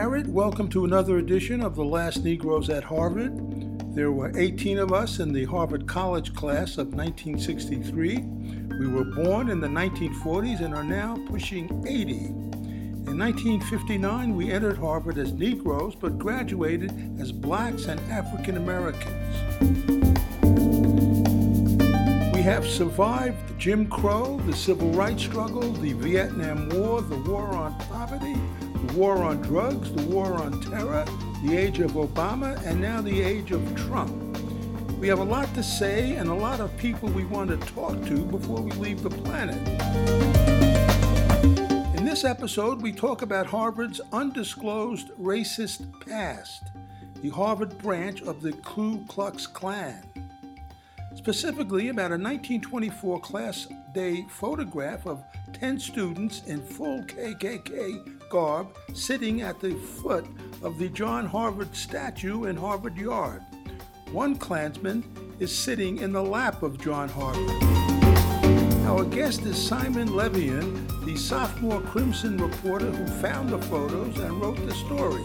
Garrett. 0.00 0.28
Welcome 0.28 0.70
to 0.70 0.86
another 0.86 1.18
edition 1.18 1.60
of 1.60 1.76
The 1.76 1.84
Last 1.84 2.24
Negroes 2.24 2.70
at 2.70 2.84
Harvard. 2.84 3.94
There 3.94 4.12
were 4.12 4.32
18 4.34 4.78
of 4.78 4.94
us 4.94 5.18
in 5.18 5.30
the 5.30 5.44
Harvard 5.44 5.86
College 5.86 6.34
class 6.34 6.78
of 6.78 6.94
1963. 6.94 8.16
We 8.78 8.88
were 8.88 9.04
born 9.04 9.50
in 9.50 9.60
the 9.60 9.68
1940s 9.68 10.64
and 10.64 10.74
are 10.74 10.82
now 10.82 11.22
pushing 11.28 11.66
80. 11.86 12.12
In 12.14 13.18
1959, 13.18 14.34
we 14.34 14.50
entered 14.50 14.78
Harvard 14.78 15.18
as 15.18 15.34
Negroes 15.34 15.94
but 15.94 16.18
graduated 16.18 17.20
as 17.20 17.30
blacks 17.30 17.84
and 17.84 18.00
African 18.10 18.56
Americans. 18.56 19.36
We 22.32 22.40
have 22.40 22.66
survived 22.66 23.36
Jim 23.58 23.86
Crow, 23.86 24.40
the 24.46 24.56
Civil 24.56 24.92
Rights 24.92 25.24
Struggle, 25.24 25.70
the 25.74 25.92
Vietnam 25.92 26.70
War, 26.70 27.02
the 27.02 27.18
War 27.18 27.48
on 27.48 27.74
Poverty, 27.80 28.36
War 28.94 29.22
on 29.22 29.40
Drugs, 29.42 29.92
the 29.92 30.02
War 30.02 30.34
on 30.34 30.60
Terror, 30.62 31.04
the 31.44 31.56
age 31.56 31.78
of 31.78 31.92
Obama, 31.92 32.60
and 32.66 32.80
now 32.80 33.00
the 33.00 33.22
age 33.22 33.52
of 33.52 33.76
Trump. 33.76 34.10
We 34.98 35.06
have 35.08 35.20
a 35.20 35.24
lot 35.24 35.52
to 35.54 35.62
say 35.62 36.16
and 36.16 36.28
a 36.28 36.34
lot 36.34 36.60
of 36.60 36.76
people 36.76 37.08
we 37.08 37.24
want 37.24 37.50
to 37.50 37.56
talk 37.72 38.04
to 38.06 38.24
before 38.24 38.60
we 38.60 38.72
leave 38.72 39.02
the 39.02 39.10
planet. 39.10 39.56
In 41.96 42.04
this 42.04 42.24
episode, 42.24 42.82
we 42.82 42.92
talk 42.92 43.22
about 43.22 43.46
Harvard's 43.46 44.00
undisclosed 44.12 45.10
racist 45.20 45.86
past, 46.06 46.64
the 47.22 47.30
Harvard 47.30 47.78
branch 47.78 48.22
of 48.22 48.42
the 48.42 48.52
Ku 48.52 49.04
Klux 49.06 49.46
Klan 49.46 50.02
specifically 51.14 51.88
about 51.88 52.12
a 52.12 52.16
1924 52.16 53.20
Class 53.20 53.66
Day 53.92 54.24
photograph 54.28 55.06
of 55.06 55.22
10 55.52 55.78
students 55.78 56.42
in 56.46 56.62
full 56.62 57.02
KKK 57.02 58.19
garb 58.30 58.68
sitting 58.94 59.42
at 59.42 59.60
the 59.60 59.74
foot 59.74 60.24
of 60.62 60.78
the 60.78 60.88
John 60.88 61.26
Harvard 61.26 61.76
statue 61.76 62.44
in 62.44 62.56
Harvard 62.56 62.96
Yard. 62.96 63.42
One 64.12 64.36
Klansman 64.36 65.04
is 65.38 65.56
sitting 65.56 65.98
in 65.98 66.12
the 66.12 66.22
lap 66.22 66.62
of 66.62 66.78
John 66.78 67.08
Harvard. 67.08 67.62
Our 68.86 69.04
guest 69.04 69.42
is 69.42 69.56
Simon 69.56 70.08
Levien, 70.08 70.86
the 71.04 71.16
sophomore 71.16 71.80
Crimson 71.80 72.38
reporter 72.38 72.90
who 72.90 73.06
found 73.20 73.50
the 73.50 73.58
photos 73.62 74.18
and 74.18 74.40
wrote 74.40 74.64
the 74.64 74.74
story. 74.74 75.22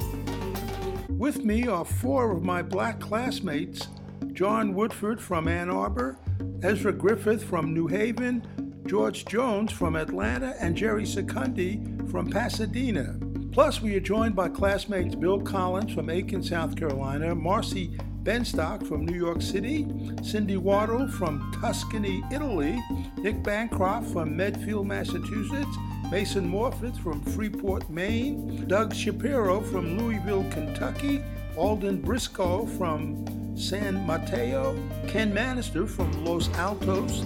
With 1.10 1.46
me 1.46 1.68
are 1.68 1.86
four 1.86 2.32
of 2.32 2.44
my 2.44 2.62
black 2.62 3.00
classmates 3.00 3.88
John 4.34 4.74
Woodford 4.74 5.22
from 5.22 5.48
Ann 5.48 5.70
Arbor, 5.70 6.18
Ezra 6.62 6.92
Griffith 6.92 7.44
from 7.44 7.74
New 7.74 7.88
Haven, 7.88 8.46
George 8.86 9.26
Jones 9.26 9.72
from 9.72 9.96
Atlanta, 9.96 10.56
and 10.60 10.76
Jerry 10.76 11.04
Secundi 11.04 12.10
from 12.12 12.30
Pasadena. 12.30 13.18
Plus, 13.52 13.82
we 13.82 13.96
are 13.96 14.00
joined 14.00 14.36
by 14.36 14.48
classmates 14.48 15.16
Bill 15.16 15.40
Collins 15.42 15.94
from 15.94 16.10
Aiken, 16.10 16.44
South 16.44 16.76
Carolina, 16.76 17.34
Marcy 17.34 17.98
Benstock 18.22 18.88
from 18.88 19.06
New 19.06 19.18
York 19.18 19.42
City, 19.42 19.88
Cindy 20.24 20.58
Waddle 20.58 21.08
from 21.08 21.52
Tuscany, 21.62 22.24
Italy, 22.32 22.80
Nick 23.18 23.42
Bancroft 23.44 24.12
from 24.12 24.36
Medfield, 24.36 24.86
Massachusetts, 24.86 25.78
Mason 26.12 26.48
Morford 26.48 26.96
from 26.98 27.22
Freeport, 27.22 27.90
Maine, 27.90 28.68
Doug 28.68 28.94
Shapiro 28.94 29.62
from 29.62 29.98
Louisville, 29.98 30.46
Kentucky, 30.52 31.24
Alden 31.58 32.02
Briscoe 32.02 32.66
from 32.78 33.58
San 33.58 34.06
Mateo, 34.06 34.78
Ken 35.08 35.34
Manister 35.34 35.88
from 35.88 36.26
Los 36.26 36.50
Altos, 36.58 37.26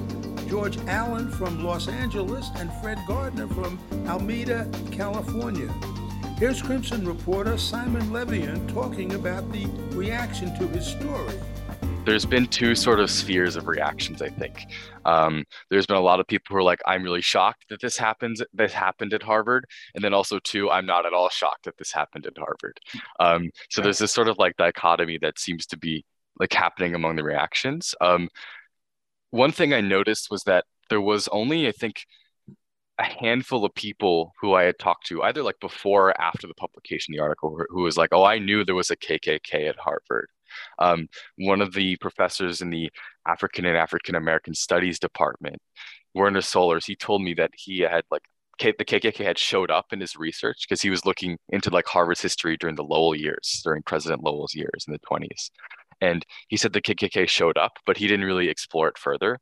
George 0.50 0.80
Allen 0.88 1.30
from 1.30 1.64
Los 1.64 1.88
Angeles, 1.88 2.50
and 2.56 2.72
Fred 2.82 2.98
Gardner 3.08 3.48
from 3.50 3.78
Alameda, 4.08 4.68
California. 4.92 5.72
Here's 6.40 6.60
Crimson 6.60 7.08
reporter 7.08 7.56
Simon 7.56 8.02
Levien 8.10 8.68
talking 8.74 9.14
about 9.14 9.52
the 9.52 9.68
reaction 9.96 10.58
to 10.58 10.68
his 10.68 10.88
story 10.88 11.36
there's 12.06 12.26
been 12.26 12.48
two 12.48 12.74
sort 12.74 13.00
of 13.00 13.12
spheres 13.12 13.58
of 13.58 13.68
reactions 13.68 14.22
i 14.22 14.30
think 14.30 14.66
um, 15.06 15.44
there's 15.70 15.86
been 15.86 15.98
a 15.98 16.02
lot 16.02 16.20
of 16.20 16.26
people 16.26 16.46
who 16.50 16.58
are 16.58 16.64
like 16.64 16.80
i'm 16.88 17.04
really 17.04 17.22
shocked 17.22 17.66
that 17.70 17.82
this 17.82 17.98
happens 17.98 18.42
this 18.54 18.72
happened 18.72 19.14
at 19.14 19.22
harvard 19.22 19.66
and 19.94 20.04
then 20.04 20.14
also 20.14 20.40
two 20.40 20.72
i'm 20.72 20.86
not 20.86 21.06
at 21.06 21.14
all 21.14 21.30
shocked 21.30 21.66
that 21.66 21.78
this 21.78 21.92
happened 21.92 22.26
at 22.26 22.38
harvard 22.38 22.80
um, 23.20 23.50
so 23.70 23.82
there's 23.82 24.00
this 24.00 24.14
sort 24.14 24.30
of 24.30 24.38
like 24.40 24.56
dichotomy 24.56 25.20
that 25.22 25.38
seems 25.38 25.66
to 25.66 25.78
be 25.78 26.04
like 26.40 26.54
happening 26.54 26.96
among 26.96 27.16
the 27.16 27.24
reactions. 27.24 27.94
Um, 28.02 28.30
one 29.32 29.52
thing 29.52 29.74
I 29.74 29.82
noticed 29.82 30.30
was 30.32 30.44
that 30.44 30.66
there 30.90 31.02
was 31.02 31.28
only, 31.30 31.68
I 31.68 31.72
think, 31.72 32.06
a 33.00 33.04
handful 33.04 33.64
of 33.64 33.74
people 33.76 34.34
who 34.42 34.54
I 34.54 34.64
had 34.64 34.78
talked 34.78 35.08
to, 35.08 35.24
either 35.24 35.42
like 35.42 35.60
before 35.62 36.10
or 36.10 36.22
after 36.22 36.48
the 36.48 36.54
publication 36.54 37.14
of 37.14 37.18
the 37.18 37.24
article, 37.24 37.58
who 37.70 37.84
was 37.84 37.98
like, 37.98 38.10
"Oh, 38.12 38.26
I 38.26 38.40
knew 38.40 38.66
there 38.66 38.76
was 38.76 38.92
a 38.92 38.98
KKK 38.98 39.70
at 39.70 39.78
Harvard." 39.78 40.30
Um, 40.80 41.08
one 41.38 41.62
of 41.62 41.74
the 41.74 41.96
professors 41.98 42.62
in 42.62 42.70
the 42.72 42.92
African 43.28 43.66
and 43.66 43.78
African 43.78 44.16
American 44.16 44.54
Studies 44.54 45.00
department, 45.00 45.62
Werner 46.14 46.42
Sollors, 46.42 46.86
he 46.86 46.96
told 46.96 47.22
me 47.22 47.34
that 47.36 47.52
he 47.56 47.80
had 47.82 48.04
like 48.12 48.24
K- 48.60 48.74
the 48.78 48.86
KKK 48.86 49.24
had 49.24 49.40
showed 49.40 49.72
up 49.72 49.94
in 49.94 50.02
his 50.02 50.18
research 50.18 50.66
because 50.68 50.82
he 50.82 50.90
was 50.90 51.06
looking 51.06 51.38
into 51.50 51.70
like 51.70 51.86
Harvard's 51.88 52.22
history 52.22 52.58
during 52.58 52.76
the 52.76 52.84
Lowell 52.84 53.16
years, 53.16 53.62
during 53.64 53.82
President 53.84 54.24
Lowell's 54.24 54.54
years 54.54 54.86
in 54.88 54.94
the 54.94 55.00
20s. 55.00 55.50
And 56.02 56.26
he 56.48 56.58
said 56.58 56.74
the 56.74 56.82
KKK 56.82 57.28
showed 57.28 57.58
up, 57.58 57.74
but 57.86 57.98
he 57.98 58.08
didn't 58.08 58.26
really 58.26 58.50
explore 58.50 58.88
it 58.88 58.98
further. 58.98 59.40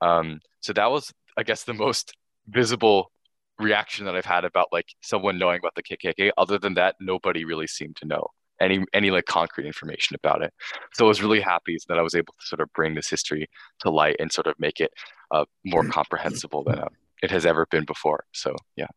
Um, 0.00 0.40
so 0.60 0.72
that 0.72 0.90
was, 0.90 1.12
I 1.36 1.42
guess, 1.42 1.64
the 1.64 1.74
most 1.74 2.14
visible 2.48 3.10
reaction 3.58 4.06
that 4.06 4.16
I've 4.16 4.24
had 4.24 4.44
about 4.44 4.68
like 4.72 4.86
someone 5.02 5.38
knowing 5.38 5.58
about 5.58 5.74
the 5.74 5.82
KKK. 5.82 6.30
Other 6.38 6.58
than 6.58 6.74
that, 6.74 6.96
nobody 7.00 7.44
really 7.44 7.66
seemed 7.66 7.96
to 7.96 8.06
know 8.06 8.28
any 8.60 8.84
any 8.92 9.10
like 9.10 9.24
concrete 9.26 9.66
information 9.66 10.16
about 10.16 10.42
it. 10.42 10.52
So 10.92 11.04
I 11.04 11.08
was 11.08 11.22
really 11.22 11.40
happy 11.40 11.78
that 11.88 11.98
I 11.98 12.02
was 12.02 12.14
able 12.14 12.34
to 12.38 12.46
sort 12.46 12.60
of 12.60 12.72
bring 12.72 12.94
this 12.94 13.08
history 13.08 13.48
to 13.80 13.90
light 13.90 14.16
and 14.18 14.30
sort 14.30 14.46
of 14.46 14.54
make 14.58 14.80
it 14.80 14.92
uh, 15.30 15.44
more 15.64 15.84
comprehensible 15.88 16.64
than 16.64 16.78
uh, 16.78 16.88
it 17.22 17.30
has 17.30 17.46
ever 17.46 17.66
been 17.70 17.84
before. 17.84 18.24
So 18.32 18.54
yeah. 18.76 18.88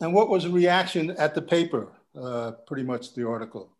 And 0.00 0.12
what 0.14 0.28
was 0.28 0.44
the 0.44 0.50
reaction 0.50 1.10
at 1.12 1.34
the 1.34 1.42
paper? 1.42 1.92
Uh, 2.14 2.52
pretty 2.66 2.82
much 2.82 3.14
the 3.14 3.26
article. 3.26 3.72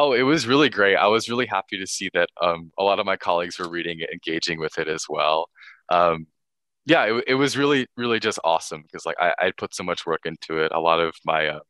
Oh, 0.00 0.12
it 0.12 0.22
was 0.22 0.46
really 0.46 0.68
great. 0.68 0.94
I 0.94 1.08
was 1.08 1.28
really 1.28 1.46
happy 1.46 1.76
to 1.76 1.86
see 1.86 2.08
that 2.14 2.28
um, 2.40 2.70
a 2.78 2.84
lot 2.84 3.00
of 3.00 3.06
my 3.06 3.16
colleagues 3.16 3.58
were 3.58 3.68
reading 3.68 3.98
it, 3.98 4.10
engaging 4.12 4.60
with 4.60 4.78
it 4.78 4.86
as 4.86 5.06
well. 5.08 5.48
Um, 5.88 6.28
yeah, 6.86 7.04
it, 7.06 7.24
it 7.26 7.34
was 7.34 7.56
really, 7.58 7.88
really 7.96 8.20
just 8.20 8.38
awesome 8.44 8.82
because 8.82 9.04
like 9.04 9.16
I, 9.18 9.34
I 9.40 9.52
put 9.58 9.74
so 9.74 9.82
much 9.82 10.06
work 10.06 10.20
into 10.24 10.58
it. 10.58 10.70
A 10.72 10.78
lot 10.78 11.00
of 11.00 11.16
my 11.24 11.48
uh, 11.48 11.60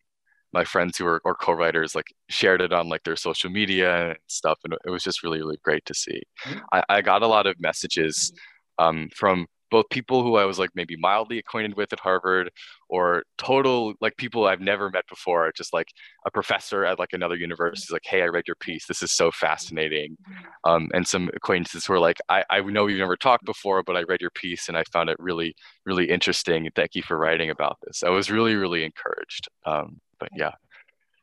my 0.52 0.64
friends 0.64 0.98
who 0.98 1.06
were 1.06 1.22
or 1.24 1.34
co-writers 1.34 1.94
like 1.94 2.08
shared 2.28 2.60
it 2.60 2.70
on 2.72 2.90
like 2.90 3.02
their 3.04 3.16
social 3.16 3.48
media 3.50 4.10
and 4.10 4.18
stuff, 4.26 4.58
and 4.62 4.74
it 4.84 4.90
was 4.90 5.02
just 5.02 5.22
really, 5.22 5.38
really 5.38 5.58
great 5.64 5.86
to 5.86 5.94
see. 5.94 6.22
Mm-hmm. 6.44 6.58
I, 6.74 6.82
I 6.90 7.00
got 7.00 7.22
a 7.22 7.26
lot 7.26 7.46
of 7.46 7.56
messages 7.58 8.30
um, 8.78 9.08
from 9.14 9.46
both 9.70 9.88
people 9.90 10.22
who 10.22 10.36
I 10.36 10.44
was 10.44 10.58
like 10.58 10.70
maybe 10.74 10.96
mildly 10.96 11.38
acquainted 11.38 11.76
with 11.76 11.92
at 11.92 12.00
Harvard 12.00 12.50
or 12.88 13.24
total 13.36 13.94
like 14.00 14.16
people 14.16 14.46
I've 14.46 14.60
never 14.60 14.90
met 14.90 15.04
before, 15.08 15.52
just 15.56 15.72
like 15.72 15.88
a 16.26 16.30
professor 16.30 16.84
at 16.84 16.98
like 16.98 17.12
another 17.12 17.36
university 17.36 17.84
is 17.84 17.90
like, 17.90 18.06
hey, 18.06 18.22
I 18.22 18.26
read 18.26 18.44
your 18.46 18.56
piece. 18.56 18.86
This 18.86 19.02
is 19.02 19.12
so 19.12 19.30
fascinating. 19.30 20.16
Um, 20.64 20.88
and 20.94 21.06
some 21.06 21.30
acquaintances 21.34 21.86
who 21.86 21.92
are 21.94 21.98
like, 21.98 22.18
I, 22.28 22.44
I 22.50 22.60
know 22.60 22.84
we've 22.84 22.98
never 22.98 23.16
talked 23.16 23.44
before, 23.44 23.82
but 23.82 23.96
I 23.96 24.02
read 24.02 24.20
your 24.20 24.30
piece 24.30 24.68
and 24.68 24.78
I 24.78 24.84
found 24.92 25.10
it 25.10 25.16
really, 25.18 25.54
really 25.84 26.08
interesting. 26.08 26.68
Thank 26.74 26.94
you 26.94 27.02
for 27.02 27.18
writing 27.18 27.50
about 27.50 27.78
this. 27.86 28.02
I 28.02 28.10
was 28.10 28.30
really, 28.30 28.54
really 28.54 28.84
encouraged. 28.84 29.48
Um, 29.66 30.00
but 30.18 30.30
yeah. 30.36 30.52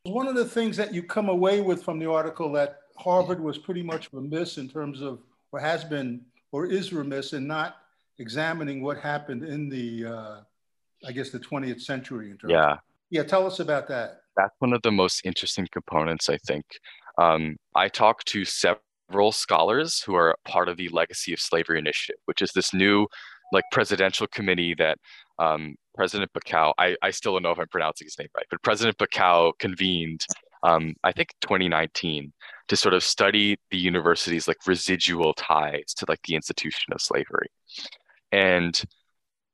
One 0.03 0.27
of 0.27 0.35
the 0.35 0.45
things 0.45 0.77
that 0.77 0.93
you 0.93 1.01
come 1.01 1.29
away 1.29 1.61
with 1.61 1.83
from 1.83 1.97
the 1.99 2.09
article 2.09 2.51
that 2.53 2.79
Harvard 2.97 3.41
was 3.41 3.57
pretty 3.57 3.81
much 3.81 4.13
remiss 4.13 4.57
in 4.57 4.69
terms 4.69 5.01
of, 5.01 5.19
or 5.51 5.59
has 5.59 5.83
been, 5.83 6.21
or 6.51 6.65
is 6.65 6.93
remiss 6.93 7.33
in 7.33 7.47
not 7.47 7.77
examining 8.19 8.81
what 8.81 8.97
happened 8.97 9.43
in 9.43 9.69
the, 9.69 10.05
uh, 10.05 10.37
I 11.05 11.11
guess, 11.11 11.29
the 11.29 11.39
20th 11.39 11.81
century. 11.81 12.31
In 12.31 12.37
terms 12.37 12.51
yeah. 12.51 12.73
Of, 12.73 12.79
yeah. 13.09 13.23
Tell 13.23 13.45
us 13.45 13.59
about 13.59 13.87
that. 13.89 14.21
That's 14.37 14.55
one 14.59 14.73
of 14.73 14.81
the 14.81 14.91
most 14.91 15.21
interesting 15.25 15.67
components, 15.71 16.29
I 16.29 16.37
think. 16.37 16.65
Um, 17.17 17.57
I 17.75 17.87
talked 17.87 18.27
to 18.27 18.43
several 18.43 19.31
scholars 19.31 20.01
who 20.01 20.15
are 20.15 20.35
part 20.45 20.67
of 20.67 20.77
the 20.77 20.89
Legacy 20.89 21.33
of 21.33 21.39
Slavery 21.39 21.79
Initiative, 21.79 22.19
which 22.25 22.41
is 22.41 22.51
this 22.51 22.73
new, 22.73 23.07
like, 23.53 23.63
presidential 23.71 24.27
committee 24.27 24.75
that 24.77 24.97
um, 25.39 25.75
President 25.95 26.31
Bacow, 26.33 26.73
I, 26.77 26.95
I 27.01 27.11
still 27.11 27.33
don't 27.33 27.43
know 27.43 27.51
if 27.51 27.59
I'm 27.59 27.67
pronouncing 27.67 28.05
his 28.05 28.19
name 28.19 28.27
right, 28.35 28.45
but 28.49 28.61
President 28.61 28.97
Bacow 28.97 29.53
convened, 29.59 30.25
um, 30.63 30.93
I 31.03 31.11
think 31.13 31.29
2019, 31.41 32.33
to 32.67 32.75
sort 32.75 32.93
of 32.93 33.03
study 33.03 33.57
the 33.71 33.77
university's 33.77 34.47
like 34.47 34.57
residual 34.67 35.33
ties 35.33 35.93
to 35.95 36.05
like 36.09 36.21
the 36.23 36.35
institution 36.35 36.93
of 36.93 37.01
slavery 37.01 37.47
and 38.35 38.81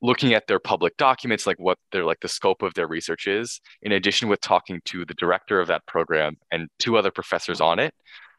looking 0.01 0.33
at 0.33 0.47
their 0.47 0.59
public 0.59 0.97
documents 0.97 1.45
like 1.45 1.59
what 1.59 1.77
their 1.91 2.05
like 2.05 2.19
the 2.21 2.27
scope 2.27 2.61
of 2.63 2.73
their 2.73 2.87
research 2.87 3.27
is 3.27 3.61
in 3.81 3.91
addition 3.91 4.27
with 4.27 4.41
talking 4.41 4.81
to 4.85 5.05
the 5.05 5.13
director 5.15 5.59
of 5.59 5.67
that 5.67 5.85
program 5.85 6.35
and 6.51 6.67
two 6.79 6.97
other 6.97 7.11
professors 7.11 7.61
on 7.61 7.79
it 7.79 7.93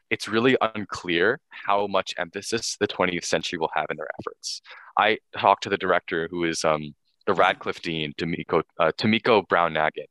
it's 0.09 0.27
really 0.27 0.57
unclear 0.61 1.39
how 1.49 1.87
much 1.87 2.13
emphasis 2.17 2.75
the 2.79 2.87
20th 2.87 3.23
century 3.23 3.57
will 3.57 3.71
have 3.73 3.85
in 3.89 3.97
their 3.97 4.09
efforts 4.19 4.61
i 4.97 5.17
talked 5.37 5.63
to 5.63 5.69
the 5.69 5.77
director 5.77 6.27
who 6.29 6.43
is 6.43 6.63
um, 6.65 6.93
the 7.25 7.33
radcliffe 7.33 7.81
dean 7.81 8.13
Tomiko, 8.19 8.61
uh, 8.79 9.41
Brown 9.47 9.73
Nagin 9.73 10.05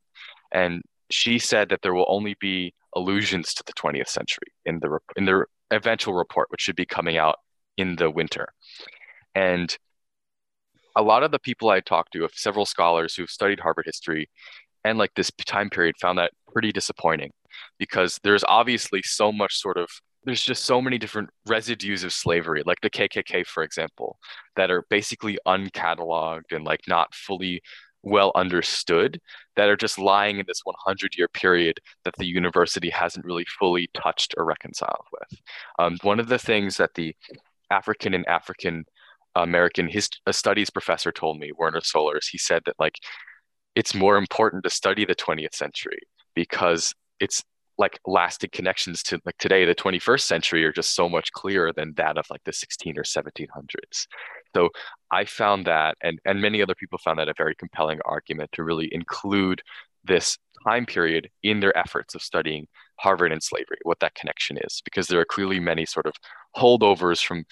and 0.52 0.82
she 1.10 1.38
said 1.38 1.68
that 1.68 1.82
there 1.82 1.94
will 1.94 2.06
only 2.08 2.34
be 2.40 2.72
allusions 2.94 3.52
to 3.54 3.62
the 3.66 3.72
20th 3.74 4.08
century 4.08 4.48
in 4.64 4.80
the 4.80 4.98
in 5.16 5.26
the 5.26 5.44
eventual 5.70 6.14
report, 6.14 6.48
which 6.50 6.60
should 6.60 6.76
be 6.76 6.86
coming 6.86 7.16
out 7.16 7.36
in 7.76 7.96
the 7.96 8.10
winter. 8.10 8.48
And 9.34 9.76
a 10.96 11.02
lot 11.02 11.22
of 11.22 11.30
the 11.30 11.38
people 11.38 11.70
I 11.70 11.80
talked 11.80 12.12
to, 12.12 12.24
of 12.24 12.32
several 12.34 12.66
scholars 12.66 13.14
who've 13.14 13.30
studied 13.30 13.60
Harvard 13.60 13.86
history 13.86 14.28
and 14.84 14.98
like 14.98 15.14
this 15.14 15.30
time 15.46 15.70
period, 15.70 15.94
found 16.00 16.18
that 16.18 16.32
pretty 16.52 16.72
disappointing 16.72 17.30
because 17.78 18.18
there's 18.22 18.44
obviously 18.48 19.02
so 19.02 19.32
much 19.32 19.56
sort 19.56 19.76
of 19.76 19.88
there's 20.24 20.42
just 20.42 20.64
so 20.64 20.80
many 20.80 20.98
different 20.98 21.30
residues 21.46 22.04
of 22.04 22.12
slavery, 22.12 22.62
like 22.64 22.80
the 22.80 22.90
KKK, 22.90 23.44
for 23.44 23.64
example, 23.64 24.18
that 24.54 24.70
are 24.70 24.84
basically 24.88 25.36
uncatalogued 25.46 26.52
and 26.52 26.64
like 26.64 26.80
not 26.86 27.12
fully 27.12 27.60
well 28.02 28.32
understood 28.34 29.20
that 29.56 29.68
are 29.68 29.76
just 29.76 29.98
lying 29.98 30.38
in 30.38 30.44
this 30.46 30.60
100 30.64 31.16
year 31.16 31.28
period 31.28 31.78
that 32.04 32.14
the 32.18 32.26
university 32.26 32.90
hasn't 32.90 33.24
really 33.24 33.46
fully 33.58 33.88
touched 33.94 34.34
or 34.36 34.44
reconciled 34.44 35.06
with. 35.12 35.40
Um, 35.78 35.98
one 36.02 36.20
of 36.20 36.28
the 36.28 36.38
things 36.38 36.76
that 36.76 36.94
the 36.94 37.14
African 37.70 38.14
and 38.14 38.26
African 38.28 38.84
American 39.34 39.88
his 39.88 40.08
studies 40.30 40.70
professor 40.70 41.12
told 41.12 41.38
me, 41.38 41.52
Werner 41.56 41.80
Sollors, 41.80 42.28
he 42.30 42.38
said 42.38 42.62
that 42.66 42.76
like 42.78 42.96
it's 43.74 43.94
more 43.94 44.16
important 44.16 44.64
to 44.64 44.70
study 44.70 45.04
the 45.04 45.14
20th 45.14 45.54
century 45.54 46.00
because 46.34 46.94
it's 47.20 47.42
like 47.78 47.98
lasting 48.06 48.50
connections 48.52 49.02
to 49.02 49.18
like 49.24 49.36
today 49.38 49.64
the 49.64 49.74
21st 49.74 50.20
century 50.20 50.64
are 50.64 50.72
just 50.72 50.94
so 50.94 51.08
much 51.08 51.32
clearer 51.32 51.72
than 51.72 51.94
that 51.96 52.18
of 52.18 52.26
like 52.30 52.42
the 52.44 52.52
16 52.52 52.98
or 52.98 53.02
1700s 53.02 54.06
so 54.54 54.68
i 55.10 55.24
found 55.24 55.66
that 55.66 55.96
and 56.02 56.18
and 56.24 56.40
many 56.40 56.62
other 56.62 56.74
people 56.74 56.98
found 56.98 57.18
that 57.18 57.28
a 57.28 57.34
very 57.36 57.54
compelling 57.54 57.98
argument 58.04 58.50
to 58.52 58.62
really 58.62 58.88
include 58.92 59.62
this 60.04 60.38
time 60.64 60.84
period 60.84 61.28
in 61.42 61.60
their 61.60 61.76
efforts 61.76 62.14
of 62.14 62.22
studying 62.22 62.66
harvard 62.96 63.32
and 63.32 63.42
slavery 63.42 63.78
what 63.84 63.98
that 64.00 64.14
connection 64.14 64.58
is 64.58 64.82
because 64.84 65.06
there 65.06 65.20
are 65.20 65.24
clearly 65.24 65.58
many 65.58 65.86
sort 65.86 66.06
of 66.06 66.14
holdovers 66.54 67.24
from 67.24 67.44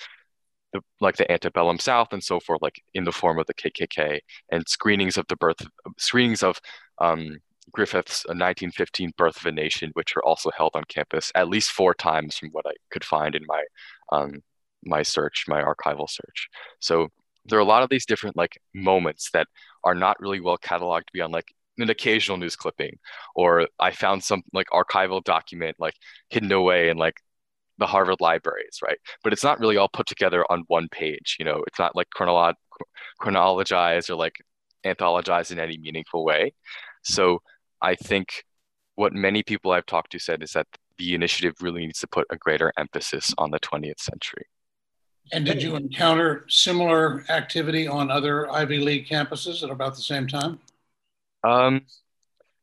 the, 0.72 0.80
like 1.00 1.16
the 1.16 1.30
antebellum 1.30 1.78
South 1.78 2.12
and 2.12 2.22
so 2.22 2.40
forth, 2.40 2.62
like 2.62 2.82
in 2.94 3.04
the 3.04 3.12
form 3.12 3.38
of 3.38 3.46
the 3.46 3.54
KKK 3.54 4.20
and 4.50 4.68
screenings 4.68 5.16
of 5.16 5.26
the 5.28 5.36
birth, 5.36 5.66
screenings 5.98 6.42
of 6.42 6.60
um, 7.00 7.38
Griffith's 7.72 8.24
1915 8.26 9.12
Birth 9.16 9.38
of 9.38 9.46
a 9.46 9.52
Nation, 9.52 9.90
which 9.94 10.16
are 10.16 10.24
also 10.24 10.50
held 10.56 10.72
on 10.74 10.84
campus 10.88 11.30
at 11.34 11.48
least 11.48 11.70
four 11.70 11.94
times 11.94 12.36
from 12.36 12.50
what 12.50 12.66
I 12.66 12.72
could 12.90 13.04
find 13.04 13.34
in 13.34 13.42
my 13.46 13.62
um, 14.12 14.42
my 14.84 15.02
search, 15.02 15.44
my 15.46 15.62
archival 15.62 16.08
search. 16.08 16.48
So 16.80 17.08
there 17.46 17.58
are 17.58 17.62
a 17.62 17.66
lot 17.66 17.82
of 17.82 17.90
these 17.90 18.06
different 18.06 18.36
like 18.36 18.58
moments 18.74 19.30
that 19.32 19.46
are 19.84 19.94
not 19.94 20.20
really 20.20 20.40
well 20.40 20.58
cataloged 20.58 21.12
beyond 21.12 21.32
like 21.32 21.52
an 21.78 21.90
occasional 21.90 22.38
news 22.38 22.56
clipping, 22.56 22.98
or 23.34 23.68
I 23.78 23.92
found 23.92 24.24
some 24.24 24.42
like 24.52 24.66
archival 24.72 25.22
document 25.22 25.76
like 25.78 25.94
hidden 26.28 26.52
away 26.52 26.90
in 26.90 26.96
like 26.96 27.16
the 27.80 27.86
Harvard 27.86 28.20
libraries, 28.20 28.78
right? 28.82 28.98
But 29.24 29.32
it's 29.32 29.42
not 29.42 29.58
really 29.58 29.76
all 29.76 29.88
put 29.88 30.06
together 30.06 30.44
on 30.50 30.62
one 30.68 30.88
page. 30.90 31.36
You 31.38 31.44
know, 31.44 31.64
it's 31.66 31.78
not 31.78 31.96
like 31.96 32.06
chronolo- 32.16 32.54
chronologized 33.20 34.10
or 34.10 34.14
like 34.14 34.36
anthologized 34.86 35.50
in 35.50 35.58
any 35.58 35.78
meaningful 35.78 36.24
way. 36.24 36.54
So 37.02 37.42
I 37.82 37.96
think 37.96 38.44
what 38.94 39.12
many 39.12 39.42
people 39.42 39.72
I've 39.72 39.86
talked 39.86 40.12
to 40.12 40.18
said 40.18 40.42
is 40.42 40.52
that 40.52 40.66
the 40.98 41.14
initiative 41.14 41.54
really 41.60 41.80
needs 41.86 42.00
to 42.00 42.06
put 42.06 42.26
a 42.30 42.36
greater 42.36 42.72
emphasis 42.78 43.32
on 43.38 43.50
the 43.50 43.58
20th 43.58 44.00
century. 44.00 44.44
And 45.32 45.46
did 45.46 45.62
you 45.62 45.76
encounter 45.76 46.44
similar 46.48 47.24
activity 47.30 47.86
on 47.86 48.10
other 48.10 48.50
Ivy 48.50 48.78
League 48.78 49.06
campuses 49.06 49.62
at 49.62 49.70
about 49.70 49.94
the 49.94 50.02
same 50.02 50.26
time? 50.26 50.58
Um, 51.44 51.82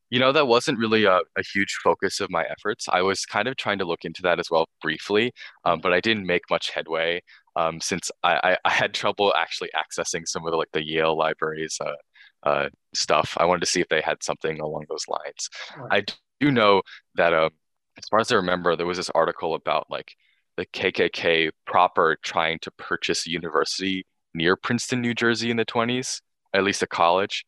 you 0.09 0.19
know, 0.19 0.31
that 0.31 0.47
wasn't 0.47 0.79
really 0.79 1.05
a, 1.05 1.19
a 1.37 1.43
huge 1.53 1.77
focus 1.83 2.19
of 2.19 2.29
my 2.29 2.45
efforts. 2.45 2.87
I 2.89 3.01
was 3.01 3.25
kind 3.25 3.47
of 3.47 3.57
trying 3.57 3.79
to 3.79 3.85
look 3.85 4.05
into 4.05 4.21
that 4.23 4.39
as 4.39 4.49
well 4.49 4.67
briefly, 4.81 5.33
um, 5.65 5.79
but 5.81 5.93
I 5.93 5.99
didn't 5.99 6.25
make 6.25 6.43
much 6.49 6.71
headway 6.71 7.21
um, 7.55 7.81
since 7.81 8.09
I, 8.23 8.51
I, 8.51 8.57
I, 8.65 8.69
had 8.69 8.93
trouble 8.93 9.33
actually 9.35 9.69
accessing 9.75 10.27
some 10.27 10.45
of 10.45 10.51
the 10.51 10.57
like 10.57 10.71
the 10.73 10.85
Yale 10.85 11.17
libraries 11.17 11.77
uh, 11.81 12.47
uh, 12.47 12.69
stuff. 12.93 13.35
I 13.37 13.45
wanted 13.45 13.61
to 13.61 13.65
see 13.65 13.81
if 13.81 13.89
they 13.89 14.01
had 14.01 14.23
something 14.23 14.59
along 14.59 14.85
those 14.89 15.07
lines. 15.07 15.49
Right. 15.75 16.07
I 16.09 16.13
do 16.39 16.51
know 16.51 16.83
that, 17.15 17.33
uh, 17.33 17.49
as 17.97 18.05
far 18.09 18.19
as 18.19 18.31
I 18.31 18.35
remember, 18.35 18.75
there 18.75 18.85
was 18.85 18.97
this 18.97 19.09
article 19.09 19.55
about 19.55 19.87
like 19.89 20.13
the 20.55 20.67
KKK 20.67 21.49
proper 21.65 22.17
trying 22.21 22.59
to 22.59 22.71
purchase 22.71 23.25
a 23.25 23.31
university 23.31 24.05
near 24.35 24.55
Princeton, 24.55 25.01
New 25.01 25.15
Jersey 25.15 25.49
in 25.49 25.57
the 25.57 25.65
20s, 25.65 26.21
at 26.53 26.63
least 26.63 26.83
a 26.83 26.87
college. 26.87 27.43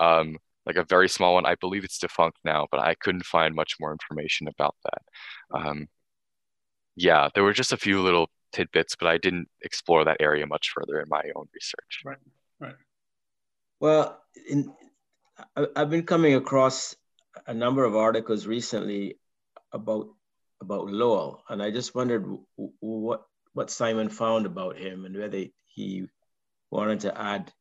Um, 0.00 0.38
like 0.66 0.76
a 0.76 0.84
very 0.84 1.08
small 1.08 1.34
one. 1.34 1.46
I 1.46 1.56
believe 1.56 1.84
it's 1.84 1.98
defunct 1.98 2.38
now, 2.44 2.66
but 2.70 2.80
I 2.80 2.94
couldn't 2.94 3.24
find 3.24 3.54
much 3.54 3.76
more 3.80 3.92
information 3.92 4.48
about 4.48 4.76
that. 4.84 5.02
Um, 5.58 5.88
yeah, 6.96 7.28
there 7.34 7.44
were 7.44 7.52
just 7.52 7.72
a 7.72 7.76
few 7.76 8.00
little 8.00 8.30
tidbits, 8.52 8.96
but 8.96 9.08
I 9.08 9.18
didn't 9.18 9.48
explore 9.62 10.04
that 10.04 10.18
area 10.20 10.46
much 10.46 10.70
further 10.74 11.00
in 11.00 11.08
my 11.08 11.22
own 11.34 11.46
research. 11.54 12.02
Right, 12.04 12.18
right. 12.60 12.74
Well, 13.80 14.20
in, 14.48 14.72
I've 15.74 15.90
been 15.90 16.04
coming 16.04 16.34
across 16.34 16.94
a 17.46 17.54
number 17.54 17.84
of 17.84 17.96
articles 17.96 18.46
recently 18.46 19.18
about 19.72 20.08
about 20.60 20.86
Lowell, 20.86 21.42
and 21.48 21.60
I 21.60 21.70
just 21.70 21.94
wondered 21.94 22.24
what 22.56 23.22
what 23.54 23.70
Simon 23.70 24.08
found 24.08 24.46
about 24.46 24.78
him 24.78 25.04
and 25.04 25.16
whether 25.16 25.44
he 25.66 26.06
wanted 26.70 27.00
to 27.00 27.20
add 27.20 27.52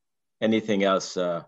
anything 0.42 0.84
else 0.84 1.18
uh, 1.18 1.44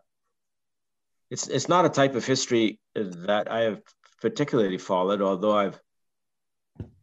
it's 1.33 1.47
it's 1.47 1.67
not 1.67 1.83
a 1.83 1.89
type 1.89 2.13
of 2.13 2.23
history 2.23 2.79
that 2.93 3.51
I 3.51 3.61
have 3.61 3.81
particularly 4.21 4.77
followed, 4.77 5.19
although 5.19 5.57
I've 5.57 5.79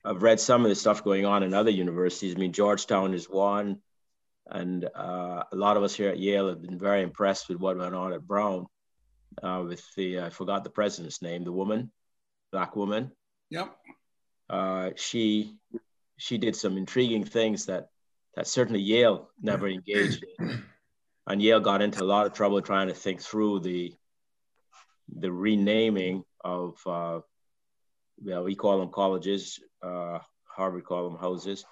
I've 0.04 0.22
read 0.22 0.38
some 0.38 0.64
of 0.64 0.68
the 0.68 0.76
stuff 0.76 1.02
going 1.02 1.26
on 1.26 1.42
in 1.42 1.52
other 1.52 1.70
universities. 1.70 2.36
I 2.36 2.38
mean, 2.38 2.52
Georgetown 2.52 3.12
is 3.12 3.28
one, 3.28 3.80
and 4.46 4.84
uh, 4.84 5.42
a 5.52 5.56
lot 5.56 5.76
of 5.76 5.82
us 5.82 5.94
here 5.94 6.10
at 6.10 6.20
Yale 6.20 6.48
have 6.48 6.62
been 6.62 6.78
very 6.78 7.02
impressed 7.02 7.48
with 7.48 7.58
what 7.58 7.76
went 7.76 7.92
on 7.92 8.12
at 8.12 8.24
Brown 8.24 8.66
uh, 9.42 9.64
with 9.66 9.84
the 9.96 10.20
I 10.20 10.30
forgot 10.30 10.62
the 10.62 10.70
president's 10.70 11.20
name, 11.22 11.42
the 11.42 11.50
woman, 11.50 11.90
black 12.52 12.76
woman. 12.76 13.10
Yep. 13.50 13.76
Uh, 14.48 14.90
she 14.94 15.56
she 16.18 16.38
did 16.38 16.54
some 16.54 16.76
intriguing 16.76 17.24
things 17.24 17.66
that 17.66 17.88
that 18.36 18.46
certainly 18.46 18.80
Yale 18.80 19.28
never 19.42 19.66
engaged 19.66 20.24
in, 20.38 20.62
and 21.26 21.42
Yale 21.42 21.58
got 21.58 21.82
into 21.82 22.04
a 22.04 22.12
lot 22.14 22.26
of 22.26 22.32
trouble 22.32 22.62
trying 22.62 22.86
to 22.86 22.94
think 22.94 23.20
through 23.20 23.58
the 23.58 23.92
the 25.16 25.32
renaming 25.32 26.24
of, 26.44 26.76
uh, 26.86 27.20
well, 28.22 28.44
we 28.44 28.54
call 28.54 28.78
them 28.78 28.90
colleges, 28.90 29.60
uh, 29.82 30.18
Harvard 30.44 30.84
call 30.84 31.08
them 31.08 31.18
houses. 31.18 31.64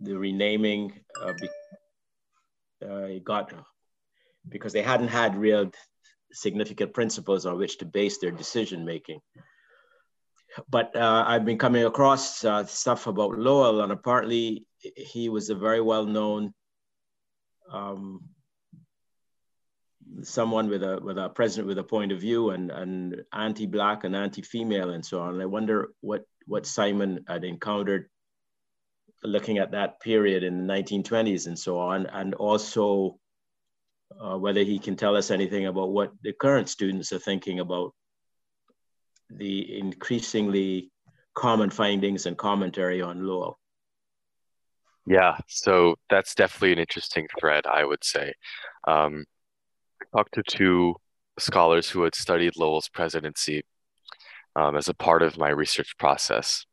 The 0.00 0.16
renaming 0.16 0.92
uh, 1.22 1.32
uh, 2.84 3.08
got 3.24 3.52
because 4.48 4.72
they 4.72 4.82
hadn't 4.82 5.08
had 5.08 5.36
real 5.36 5.70
significant 6.32 6.94
principles 6.94 7.46
on 7.46 7.58
which 7.58 7.78
to 7.78 7.84
base 7.84 8.18
their 8.18 8.30
decision 8.30 8.84
making. 8.84 9.20
But 10.68 10.96
uh, 10.96 11.24
I've 11.26 11.44
been 11.44 11.58
coming 11.58 11.84
across 11.84 12.44
uh, 12.44 12.64
stuff 12.64 13.06
about 13.06 13.38
Lowell, 13.38 13.82
and 13.82 13.92
apparently 13.92 14.66
he 14.80 15.28
was 15.28 15.50
a 15.50 15.54
very 15.54 15.80
well 15.80 16.06
known 16.06 16.54
um, 17.70 18.20
someone 20.22 20.68
with 20.68 20.82
a 20.82 21.00
with 21.02 21.18
a 21.18 21.28
president 21.28 21.68
with 21.68 21.78
a 21.78 21.84
point 21.84 22.12
of 22.12 22.20
view 22.20 22.50
and 22.50 22.70
and 22.70 23.22
anti-black 23.32 24.04
and 24.04 24.16
anti-female 24.16 24.90
and 24.90 25.04
so 25.04 25.20
on. 25.20 25.34
And 25.34 25.42
I 25.42 25.46
wonder 25.46 25.90
what 26.00 26.24
what 26.46 26.66
Simon 26.66 27.24
had 27.28 27.44
encountered 27.44 28.08
looking 29.22 29.58
at 29.58 29.72
that 29.72 30.00
period 30.00 30.42
in 30.44 30.66
the 30.66 30.72
1920s 30.72 31.46
and 31.46 31.58
so 31.58 31.78
on, 31.78 32.06
and 32.06 32.34
also 32.34 33.18
uh, 34.20 34.36
whether 34.36 34.62
he 34.62 34.78
can 34.78 34.96
tell 34.96 35.16
us 35.16 35.30
anything 35.30 35.66
about 35.66 35.90
what 35.90 36.12
the 36.22 36.32
current 36.32 36.68
students 36.68 37.12
are 37.12 37.18
thinking 37.18 37.60
about 37.60 37.94
the 39.30 39.78
increasingly 39.78 40.90
common 41.34 41.70
findings 41.70 42.26
and 42.26 42.38
commentary 42.38 43.02
on 43.02 43.26
Lowell. 43.26 43.58
Yeah, 45.06 45.38
so 45.46 45.96
that's 46.10 46.34
definitely 46.34 46.72
an 46.72 46.78
interesting 46.78 47.28
thread, 47.38 47.66
I 47.66 47.84
would 47.84 48.04
say. 48.04 48.34
Um, 48.86 49.24
talked 50.12 50.34
to 50.34 50.42
two 50.42 50.96
scholars 51.38 51.88
who 51.90 52.02
had 52.02 52.14
studied 52.14 52.56
Lowell's 52.56 52.88
presidency 52.88 53.62
um, 54.56 54.76
as 54.76 54.88
a 54.88 54.94
part 54.94 55.22
of 55.22 55.38
my 55.38 55.48
research 55.48 55.96
process. 55.98 56.64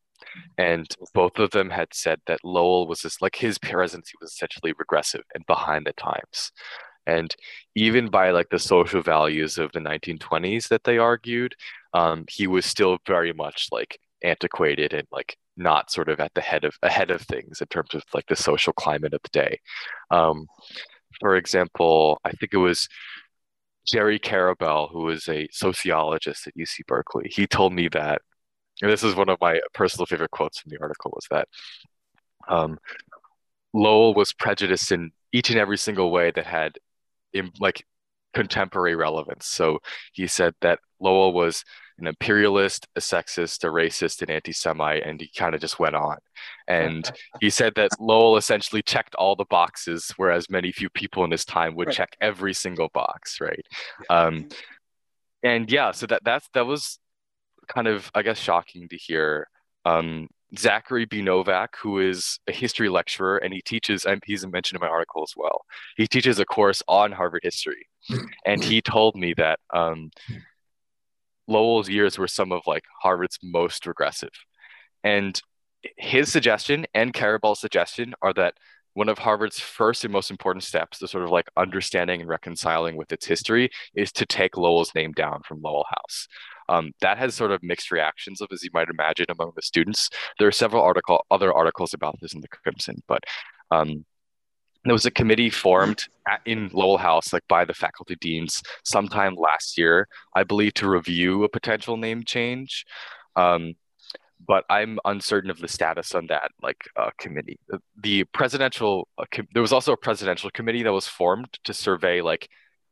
And 0.58 0.88
both 1.14 1.40
of 1.40 1.52
them 1.52 1.70
had 1.70 1.90
said 1.94 2.20
that 2.28 2.44
Lowell 2.44 2.88
was 2.88 3.02
just 3.02 3.22
like 3.22 3.36
his 3.36 3.58
presidency 3.58 4.14
was 4.20 4.32
essentially 4.32 4.74
regressive 4.78 5.24
and 5.34 5.46
behind 5.46 5.86
the 5.86 5.94
times. 5.94 6.52
And 7.08 7.34
even 7.76 8.10
by 8.10 8.32
like 8.32 8.50
the 8.50 8.60
social 8.60 9.02
values 9.02 9.58
of 9.58 9.72
the 9.72 9.80
1920s 9.80 10.68
that 10.70 10.84
they 10.84 10.98
argued, 10.98 11.56
um, 11.94 12.26
he 12.28 12.48
was 12.48 12.66
still 12.66 12.98
very 13.06 13.32
much 13.32 13.68
like 13.72 14.00
antiquated 14.24 14.94
and 14.94 15.08
like 15.12 15.38
not 15.56 15.92
sort 15.92 16.10
of 16.10 16.20
at 16.20 16.34
the 16.34 16.42
head 16.42 16.66
of 16.66 16.76
ahead 16.82 17.12
of 17.12 17.22
things 17.22 17.62
in 17.62 17.68
terms 17.68 17.94
of 17.94 18.04
like 18.14 18.26
the 18.28 18.36
social 18.36 18.74
climate 18.74 19.14
of 19.14 19.22
the 19.24 19.30
day. 19.30 19.60
Um, 20.12 20.48
for 21.20 21.36
example, 21.36 22.20
I 22.24 22.32
think 22.32 22.54
it 22.54 22.58
was 22.58 22.88
Jerry 23.86 24.20
Karabel, 24.20 24.92
who 24.92 25.04
was 25.04 25.28
a 25.30 25.48
sociologist 25.52 26.48
at 26.48 26.56
UC 26.56 26.86
Berkeley, 26.88 27.30
he 27.30 27.46
told 27.48 27.74
me 27.74 27.88
that, 27.90 28.22
and 28.82 28.92
this 28.92 29.04
is 29.04 29.16
one 29.16 29.30
of 29.30 29.40
my 29.40 29.60
personal 29.74 30.06
favorite 30.06 30.32
quotes 30.32 30.60
from 30.60 30.72
the 30.72 30.82
article, 30.82 31.12
was 31.16 31.28
that 31.30 31.48
um, 32.48 32.78
Lowell 33.74 34.14
was 34.14 34.34
prejudiced 34.34 34.92
in 34.92 35.12
each 35.32 35.50
and 35.50 35.60
every 35.60 35.78
single 35.78 36.12
way 36.12 36.32
that 36.32 36.46
had 36.46 36.78
in, 37.34 37.52
like 37.60 37.86
contemporary 38.34 38.96
relevance. 38.96 39.48
So 39.48 39.80
he 40.14 40.28
said 40.28 40.54
that 40.62 40.80
Lowell 41.00 41.34
was 41.34 41.64
an 42.00 42.08
imperialist, 42.08 42.88
a 42.96 43.00
sexist, 43.00 43.64
a 43.64 43.68
racist, 43.68 44.22
an 44.22 44.30
anti-Semite, 44.30 45.04
and 45.06 45.22
he 45.22 45.30
kind 45.36 45.56
of 45.56 45.62
just 45.62 45.80
went 45.80 45.96
on. 45.96 46.18
And 46.68 47.10
he 47.42 47.50
said 47.50 47.74
that 47.76 47.92
Lowell 48.00 48.38
essentially 48.38 48.82
checked 48.82 49.16
all 49.16 49.36
the 49.36 49.46
boxes, 49.46 50.14
whereas 50.18 50.50
many 50.50 50.72
few 50.72 50.90
people 50.90 51.24
in 51.24 51.32
his 51.32 51.46
time 51.46 51.76
would 51.76 51.88
right. 51.88 51.96
check 51.96 52.16
every 52.20 52.54
single 52.54 52.90
box, 52.94 53.40
right? 53.40 53.66
Um, 54.10 54.50
and 55.44 55.72
yeah, 55.72 55.92
so 55.92 56.08
that 56.08 56.24
that's 56.24 56.50
that 56.54 56.66
was 56.66 57.00
kind 57.68 57.88
of 57.88 58.10
I 58.14 58.24
guess 58.24 58.38
shocking 58.38 58.90
to 58.90 58.98
hear. 58.98 59.48
Um, 59.86 60.28
Zachary 60.58 61.06
B. 61.06 61.22
Nowak, 61.22 61.76
who 61.82 62.00
is 62.00 62.40
a 62.48 62.52
history 62.52 62.90
lecturer, 62.90 63.38
and 63.38 63.54
he 63.54 63.62
teaches, 63.62 64.06
and 64.06 64.22
he's 64.26 64.46
mentioned 64.46 64.78
in 64.78 64.88
my 64.88 64.92
article 64.92 65.24
as 65.24 65.34
well. 65.36 65.66
He 65.98 66.08
teaches 66.08 66.40
a 66.40 66.46
course 66.46 66.82
on 66.88 67.12
Harvard 67.12 67.42
history, 67.44 67.88
and 68.46 68.64
he 68.64 68.82
told 68.82 69.16
me 69.16 69.34
that 69.38 69.60
um, 69.74 70.12
Lowell's 71.48 71.90
years 71.90 72.18
were 72.18 72.28
some 72.28 72.52
of 72.52 72.62
like 72.66 72.84
Harvard's 73.02 73.40
most 73.44 73.86
regressive. 73.86 74.32
And 75.04 75.40
his 75.98 76.32
suggestion 76.32 76.86
and 76.94 77.14
Karabel's 77.14 77.60
suggestion 77.60 78.14
are 78.22 78.34
that 78.34 78.56
one 78.94 79.10
of 79.10 79.20
Harvard's 79.20 79.60
first 79.60 80.06
and 80.06 80.14
most 80.14 80.32
important 80.32 80.64
steps 80.64 81.00
to 81.00 81.08
sort 81.08 81.26
of 81.26 81.30
like 81.30 81.50
understanding 81.58 82.22
and 82.22 82.30
reconciling 82.30 82.96
with 82.96 83.12
its 83.12 83.26
history 83.26 83.70
is 83.94 84.12
to 84.14 84.26
take 84.26 84.58
Lowell's 84.58 84.96
name 84.96 85.12
down 85.12 85.42
from 85.46 85.62
Lowell 85.62 85.86
House. 85.90 86.28
Um, 86.70 86.94
that 87.02 87.18
has 87.18 87.36
sort 87.36 87.52
of 87.52 87.62
mixed 87.62 87.92
reactions 87.92 88.42
of, 88.42 88.48
as 88.52 88.64
you 88.64 88.70
might 88.74 88.88
imagine, 88.90 89.28
among 89.30 89.52
the 89.56 89.62
students. 89.62 90.10
There 90.40 90.48
are 90.48 90.52
several 90.54 90.82
article 90.82 91.26
other 91.30 91.54
articles 91.54 91.94
about 91.94 92.16
this 92.22 92.34
in 92.34 92.42
the 92.42 92.48
Crimson, 92.48 93.04
but 93.08 93.24
um, 93.70 94.06
there 94.86 94.94
was 94.94 95.06
a 95.06 95.12
committee 95.12 95.50
formed 95.50 96.08
at, 96.28 96.42
in 96.46 96.70
Lowell 96.74 96.98
House, 96.98 97.34
like 97.34 97.48
by 97.48 97.66
the 97.66 97.74
faculty 97.74 98.16
deans, 98.20 98.62
sometime 98.84 99.36
last 99.36 99.78
year, 99.78 100.08
I 100.36 100.44
believe, 100.44 100.74
to 100.76 100.90
review 100.90 101.44
a 101.44 101.50
potential 101.50 101.98
name 101.98 102.24
change. 102.24 102.86
Um, 103.36 103.74
but 104.48 104.66
I'm 104.70 105.00
uncertain 105.06 105.50
of 105.50 105.60
the 105.60 105.68
status 105.68 106.14
on 106.14 106.28
that 106.28 106.52
like 106.62 106.84
uh, 106.96 107.10
committee. 107.18 107.60
The, 107.68 107.80
the 108.02 108.24
presidential 108.26 109.08
uh, 109.18 109.26
com- 109.32 109.48
there 109.54 109.62
was 109.62 109.74
also 109.74 109.94
a 109.94 109.98
presidential 109.98 110.50
committee 110.52 110.84
that 110.84 110.94
was 110.94 111.08
formed 111.08 111.58
to 111.64 111.74
survey 111.74 112.22
like 112.22 112.48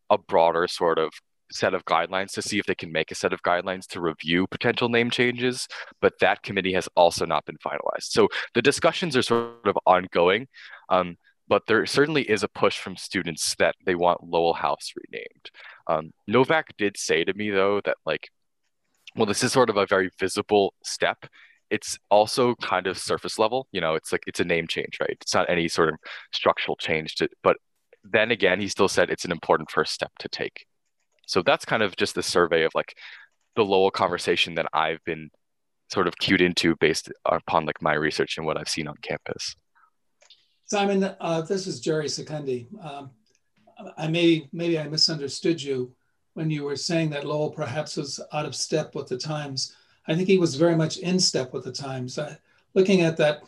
a 0.10 0.18
broader 0.18 0.68
sort 0.68 0.98
of 1.00 1.12
set 1.52 1.74
of 1.74 1.86
guidelines 1.86 2.32
to 2.32 2.42
see 2.42 2.58
if 2.58 2.66
they 2.66 2.76
can 2.76 2.92
make 2.92 3.12
a 3.12 3.16
set 3.16 3.34
of 3.34 3.42
guidelines 3.44 3.86
to 3.88 4.02
review 4.02 4.48
potential 4.48 4.90
name 4.90 5.10
changes, 5.10 5.68
but 6.02 6.14
that 6.20 6.42
committee 6.42 6.74
has 6.74 6.90
also 6.96 7.26
not 7.26 7.46
been 7.46 7.58
finalized. 7.58 8.10
So 8.10 8.28
the 8.56 8.62
discussions 8.62 9.16
are 9.16 9.22
sort 9.22 9.68
of 9.68 9.78
ongoing. 9.86 10.48
Um, 10.90 11.18
but 11.48 11.64
there 11.68 11.86
certainly 11.86 12.24
is 12.24 12.44
a 12.44 12.48
push 12.48 12.78
from 12.78 12.96
students 12.96 13.56
that 13.60 13.76
they 13.86 13.96
want 13.96 14.24
Lowell 14.24 14.54
House 14.54 14.94
renamed. 14.96 15.52
Um, 15.88 16.12
Nowak 16.28 16.76
did 16.78 16.98
say 16.98 17.24
to 17.24 17.34
me 17.34 17.50
though 17.50 17.82
that 17.86 17.98
like, 18.06 18.30
well, 19.16 19.26
this 19.26 19.44
is 19.44 19.52
sort 19.52 19.70
of 19.70 19.78
a 19.78 19.86
very 19.86 20.10
visible 20.20 20.74
step. 20.84 21.26
It's 21.70 21.98
also 22.10 22.56
kind 22.56 22.88
of 22.88 22.98
surface 22.98 23.38
level. 23.38 23.68
You 23.72 23.82
know, 23.82 23.96
it's 23.96 24.12
like 24.12 24.24
it's 24.28 24.40
a 24.40 24.46
name 24.46 24.68
change, 24.68 24.98
right? 25.00 25.18
It's 25.22 25.34
not 25.34 25.50
any 25.50 25.68
sort 25.68 25.90
of 25.90 25.96
structural 26.32 26.76
change 26.78 27.16
to, 27.16 27.30
but 27.44 27.58
then 28.04 28.32
again, 28.32 28.60
he 28.60 28.68
still 28.68 28.88
said 28.88 29.10
it's 29.10 29.26
an 29.26 29.32
important 29.32 29.72
first 29.72 29.94
step 29.94 30.12
to 30.20 30.30
take. 30.30 30.66
So 31.26 31.42
that's 31.42 31.66
kind 31.66 31.84
of 31.84 31.96
just 31.96 32.16
the 32.16 32.24
survey 32.24 32.64
of 32.64 32.72
like 32.76 32.96
the 33.56 33.64
Lowell 33.64 33.92
conversation 33.92 34.56
that 34.56 34.68
I've 34.74 35.04
been 35.06 35.30
sort 35.92 36.08
of 36.08 36.18
cued 36.18 36.42
into 36.42 36.76
based 36.78 37.12
upon 37.26 37.66
like 37.66 37.82
my 37.82 37.94
research 37.94 38.38
and 38.38 38.46
what 38.46 38.58
I've 38.58 38.70
seen 38.70 38.88
on 38.88 38.96
campus. 39.02 39.56
Simon, 40.74 41.16
uh, 41.22 41.42
this 41.42 41.68
is 41.68 41.80
Jerry 41.80 42.08
Secundi. 42.08 42.66
Um, 42.84 43.12
I 43.96 44.08
may 44.08 44.50
maybe 44.52 44.80
I 44.80 44.88
misunderstood 44.88 45.62
you 45.62 45.94
when 46.34 46.50
you 46.50 46.64
were 46.64 46.76
saying 46.76 47.12
that 47.12 47.26
Lowell 47.26 47.52
perhaps 47.52 47.96
was 47.96 48.20
out 48.34 48.48
of 48.48 48.56
step 48.56 48.96
with 48.96 49.08
the 49.08 49.16
times. 49.16 49.76
I 50.08 50.16
think 50.16 50.28
he 50.28 50.40
was 50.40 50.56
very 50.56 50.76
much 50.76 50.98
in 50.98 51.20
step 51.20 51.54
with 51.54 51.64
the 51.64 51.72
times. 51.72 52.18
Looking 52.74 53.02
at 53.02 53.18
that 53.18 53.44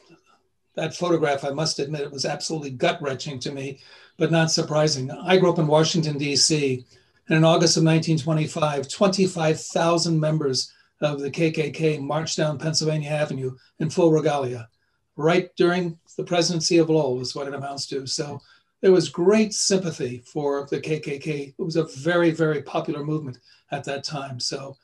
that 0.76 0.96
photograph, 0.96 1.44
I 1.44 1.50
must 1.50 1.80
admit 1.80 2.02
it 2.02 2.12
was 2.12 2.26
absolutely 2.26 2.70
gut 2.70 3.02
wrenching 3.02 3.40
to 3.40 3.52
me, 3.52 3.80
but 4.18 4.30
not 4.30 4.52
surprising. 4.52 5.10
I 5.10 5.38
grew 5.38 5.52
up 5.52 5.58
in 5.58 5.66
Washington 5.66 6.20
D.C. 6.20 6.86
and 7.28 7.38
in 7.38 7.44
August 7.44 7.76
of 7.76 7.84
1925, 7.86 8.88
25,000 8.88 10.20
members 10.20 10.72
of 11.02 11.22
the 11.22 11.32
KKK 11.32 12.00
marched 12.02 12.38
down 12.38 12.60
Pennsylvania 12.60 13.10
Avenue 13.10 13.56
in 13.80 13.90
full 13.90 14.12
regalia 14.12 14.70
right 15.16 15.50
during 15.56 15.98
the 16.18 16.24
presidency 16.24 16.78
of 16.78 16.90
Lowell 16.90 17.22
is 17.22 17.36
what 17.36 17.48
it 17.48 17.54
amounts 17.54 17.88
to. 17.88 18.06
So 18.06 18.42
there 18.82 18.92
was 18.92 19.10
great 19.10 19.54
sympathy 19.54 20.24
for 20.26 20.68
the 20.70 20.80
KKK. 20.80 21.56
It 21.58 21.64
was 21.64 21.76
a 21.76 21.86
very, 21.86 22.32
very 22.32 22.62
popular 22.62 23.04
movement 23.04 23.40
at 23.72 23.84
that 23.86 24.04
time. 24.04 24.40
So 24.40 24.76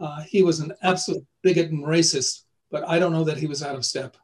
uh, 0.00 0.22
he 0.22 0.42
was 0.42 0.60
an 0.60 0.72
absolute 0.82 1.24
bigot 1.42 1.70
and 1.70 1.84
racist, 1.84 2.42
but 2.70 2.88
I 2.88 2.98
don't 2.98 3.12
know 3.12 3.24
that 3.24 3.38
he 3.38 3.46
was 3.46 3.62
out 3.62 3.76
of 3.76 3.84
step. 3.84 4.16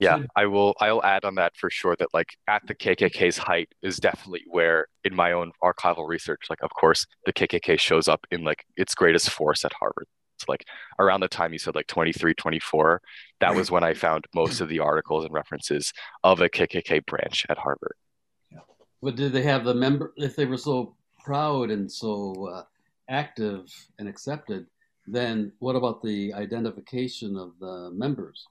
Yeah, 0.00 0.18
I 0.34 0.46
will. 0.46 0.74
I'll 0.80 1.04
add 1.04 1.24
on 1.24 1.36
that 1.36 1.56
for 1.56 1.70
sure. 1.70 1.94
That 1.96 2.12
like 2.12 2.36
at 2.48 2.66
the 2.66 2.74
KKK's 2.74 3.38
height 3.38 3.68
is 3.80 3.96
definitely 3.98 4.42
where, 4.48 4.88
in 5.04 5.14
my 5.14 5.32
own 5.32 5.52
archival 5.62 6.06
research, 6.06 6.46
like 6.50 6.62
of 6.62 6.70
course 6.74 7.06
the 7.26 7.32
KKK 7.32 7.78
shows 7.78 8.08
up 8.08 8.26
in 8.30 8.42
like 8.42 8.64
its 8.76 8.94
greatest 8.94 9.30
force 9.30 9.64
at 9.64 9.72
Harvard 9.72 10.06
like 10.48 10.64
around 10.98 11.20
the 11.20 11.28
time 11.28 11.52
you 11.52 11.58
said 11.58 11.74
like 11.74 11.86
23 11.86 12.34
24 12.34 13.00
that 13.40 13.54
was 13.54 13.70
when 13.70 13.84
i 13.84 13.94
found 14.04 14.24
most 14.34 14.60
of 14.60 14.68
the 14.68 14.80
articles 14.80 15.24
and 15.24 15.34
references 15.34 15.92
of 16.22 16.40
a 16.40 16.48
kkk 16.48 17.04
branch 17.06 17.46
at 17.48 17.58
harvard. 17.58 17.96
Yeah. 18.50 18.58
but 19.02 19.16
did 19.16 19.32
they 19.32 19.42
have 19.42 19.64
the 19.64 19.74
member 19.74 20.12
if 20.16 20.36
they 20.36 20.46
were 20.46 20.56
so 20.56 20.96
proud 21.22 21.70
and 21.70 21.90
so 21.90 22.48
uh, 22.48 22.64
active 23.08 23.66
and 23.98 24.08
accepted 24.08 24.66
then 25.06 25.52
what 25.58 25.76
about 25.76 26.02
the 26.02 26.32
identification 26.34 27.36
of 27.36 27.58
the 27.60 27.90
members? 27.92 28.46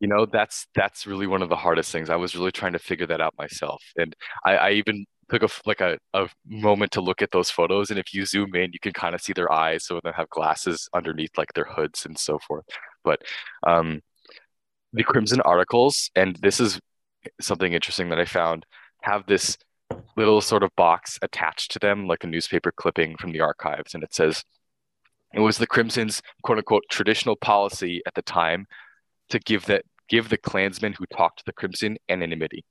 You 0.00 0.08
know 0.08 0.26
that's 0.26 0.66
that's 0.74 1.06
really 1.06 1.26
one 1.26 1.42
of 1.42 1.48
the 1.48 1.56
hardest 1.56 1.92
things. 1.92 2.10
I 2.10 2.16
was 2.16 2.34
really 2.34 2.50
trying 2.50 2.72
to 2.72 2.78
figure 2.78 3.06
that 3.06 3.20
out 3.20 3.34
myself. 3.38 3.82
And 3.96 4.14
i, 4.44 4.56
I 4.56 4.70
even 4.72 5.06
took 5.30 5.42
a 5.42 5.48
like 5.66 5.80
a, 5.80 5.98
a 6.14 6.28
moment 6.46 6.92
to 6.92 7.00
look 7.00 7.22
at 7.22 7.30
those 7.30 7.50
photos 7.50 7.90
and 7.90 7.98
if 7.98 8.12
you 8.12 8.26
zoom 8.26 8.54
in 8.54 8.72
you 8.72 8.78
can 8.80 8.92
kind 8.92 9.14
of 9.14 9.20
see 9.20 9.32
their 9.32 9.50
eyes 9.52 9.84
so 9.84 10.00
they 10.02 10.10
have 10.14 10.28
glasses 10.28 10.88
underneath 10.94 11.30
like 11.38 11.52
their 11.54 11.64
hoods 11.64 12.04
and 12.06 12.18
so 12.18 12.38
forth. 12.38 12.64
But 13.04 13.22
um 13.66 14.02
the 14.92 15.02
crimson 15.02 15.40
articles 15.42 16.10
and 16.14 16.36
this 16.36 16.60
is 16.60 16.78
something 17.40 17.72
interesting 17.72 18.08
that 18.08 18.18
i 18.18 18.24
found 18.24 18.66
have 19.02 19.24
this 19.26 19.56
little 20.16 20.40
sort 20.40 20.62
of 20.62 20.70
box 20.76 21.18
attached 21.22 21.70
to 21.70 21.78
them 21.78 22.06
like 22.06 22.24
a 22.24 22.26
newspaper 22.26 22.72
clipping 22.72 23.16
from 23.16 23.32
the 23.32 23.40
archives 23.40 23.94
and 23.94 24.02
it 24.02 24.14
says 24.14 24.44
it 25.34 25.40
was 25.40 25.58
the 25.58 25.66
crimson's 25.66 26.22
quote 26.42 26.58
unquote 26.58 26.84
traditional 26.90 27.36
policy 27.36 28.02
at 28.06 28.14
the 28.14 28.22
time 28.22 28.66
to 29.28 29.38
give 29.40 29.66
that 29.66 29.84
give 30.08 30.28
the 30.28 30.36
klansmen 30.36 30.92
who 30.92 31.06
talked 31.06 31.38
to 31.38 31.44
the 31.46 31.52
crimson 31.52 31.96
anonymity 32.08 32.64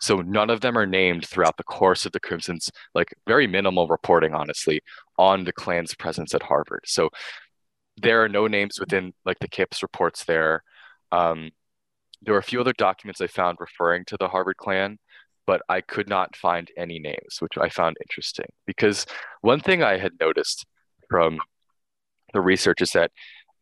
so 0.00 0.16
none 0.16 0.50
of 0.50 0.60
them 0.60 0.76
are 0.76 0.86
named 0.86 1.26
throughout 1.26 1.56
the 1.56 1.64
course 1.64 2.06
of 2.06 2.12
the 2.12 2.20
Crimson's 2.20 2.70
like 2.94 3.14
very 3.26 3.46
minimal 3.46 3.88
reporting, 3.88 4.34
honestly, 4.34 4.80
on 5.18 5.44
the 5.44 5.52
Klan's 5.52 5.94
presence 5.94 6.34
at 6.34 6.42
Harvard. 6.42 6.84
So 6.86 7.10
there 7.96 8.22
are 8.22 8.28
no 8.28 8.46
names 8.46 8.80
within 8.80 9.12
like 9.24 9.38
the 9.40 9.48
campus 9.48 9.82
reports 9.82 10.24
there. 10.24 10.62
Um, 11.10 11.50
there 12.22 12.34
were 12.34 12.40
a 12.40 12.44
few 12.44 12.60
other 12.60 12.72
documents 12.72 13.20
I 13.20 13.26
found 13.26 13.58
referring 13.60 14.04
to 14.06 14.16
the 14.18 14.28
Harvard 14.28 14.56
Klan, 14.56 14.98
but 15.46 15.62
I 15.68 15.80
could 15.80 16.08
not 16.08 16.36
find 16.36 16.70
any 16.76 16.98
names, 16.98 17.38
which 17.40 17.58
I 17.60 17.68
found 17.68 17.96
interesting 18.00 18.46
because 18.66 19.06
one 19.40 19.60
thing 19.60 19.82
I 19.82 19.98
had 19.98 20.12
noticed 20.20 20.64
from 21.10 21.40
the 22.32 22.40
research 22.40 22.80
is 22.80 22.90
that 22.92 23.10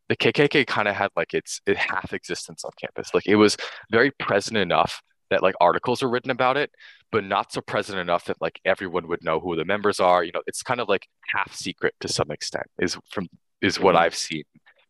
the 0.08 0.16
KKK 0.16 0.66
kind 0.66 0.88
of 0.88 0.96
had 0.96 1.10
like 1.16 1.34
its 1.34 1.60
it 1.66 1.76
half 1.76 2.12
existence 2.12 2.64
on 2.64 2.72
campus. 2.80 3.14
Like 3.14 3.26
it 3.26 3.36
was 3.36 3.56
very 3.90 4.10
present 4.10 4.56
enough 4.56 5.00
that 5.30 5.42
like 5.42 5.54
articles 5.60 6.02
are 6.02 6.10
written 6.10 6.30
about 6.30 6.56
it, 6.56 6.70
but 7.10 7.24
not 7.24 7.52
so 7.52 7.60
present 7.60 7.98
enough 7.98 8.24
that 8.26 8.40
like 8.40 8.60
everyone 8.64 9.08
would 9.08 9.24
know 9.24 9.40
who 9.40 9.56
the 9.56 9.64
members 9.64 10.00
are. 10.00 10.22
You 10.24 10.32
know, 10.32 10.42
it's 10.46 10.62
kind 10.62 10.80
of 10.80 10.88
like 10.88 11.06
half 11.28 11.54
secret 11.54 11.94
to 12.00 12.08
some 12.08 12.30
extent. 12.30 12.66
Is 12.78 12.96
from 13.10 13.28
is 13.62 13.80
what 13.80 13.96
I've 13.96 14.14
seen 14.14 14.44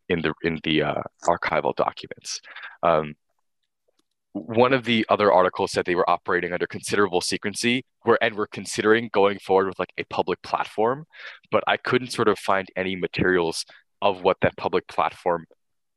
in 0.08 0.22
the 0.22 0.34
in 0.42 0.58
the 0.64 0.82
uh, 0.82 1.02
archival 1.24 1.74
documents. 1.74 2.40
Um, 2.82 3.14
one 4.32 4.72
of 4.72 4.84
the 4.84 5.04
other 5.08 5.32
articles 5.32 5.72
said 5.72 5.84
they 5.84 5.96
were 5.96 6.08
operating 6.08 6.52
under 6.52 6.66
considerable 6.66 7.20
secrecy 7.20 7.84
were 8.04 8.18
and 8.22 8.34
were 8.36 8.46
considering 8.46 9.10
going 9.12 9.38
forward 9.40 9.66
with 9.66 9.78
like 9.78 9.92
a 9.98 10.04
public 10.04 10.40
platform 10.42 11.04
but 11.50 11.64
i 11.66 11.76
couldn't 11.76 12.12
sort 12.12 12.28
of 12.28 12.38
find 12.38 12.68
any 12.76 12.94
materials 12.94 13.64
of 14.02 14.22
what 14.22 14.36
that 14.40 14.56
public 14.56 14.86
platform 14.86 15.44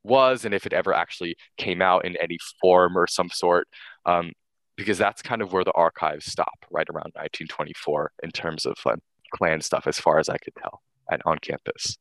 was 0.04 0.44
and 0.44 0.54
if 0.54 0.66
it 0.66 0.72
ever 0.72 0.92
actually 0.92 1.36
came 1.56 1.80
out 1.80 2.04
in 2.04 2.16
any 2.16 2.38
form 2.60 2.96
or 2.96 3.06
some 3.06 3.30
sort 3.30 3.66
um, 4.06 4.32
because 4.76 4.98
that's 4.98 5.22
kind 5.22 5.42
of 5.42 5.52
where 5.52 5.64
the 5.64 5.72
archives 5.72 6.26
stop, 6.26 6.64
right 6.70 6.88
around 6.90 7.12
1924, 7.14 8.12
in 8.22 8.30
terms 8.30 8.66
of 8.66 8.76
um, 8.86 9.00
Klan 9.32 9.60
stuff, 9.60 9.86
as 9.86 9.98
far 9.98 10.18
as 10.18 10.28
I 10.28 10.38
could 10.38 10.54
tell, 10.56 10.82
at, 11.10 11.20
on 11.26 11.38
campus. 11.38 11.96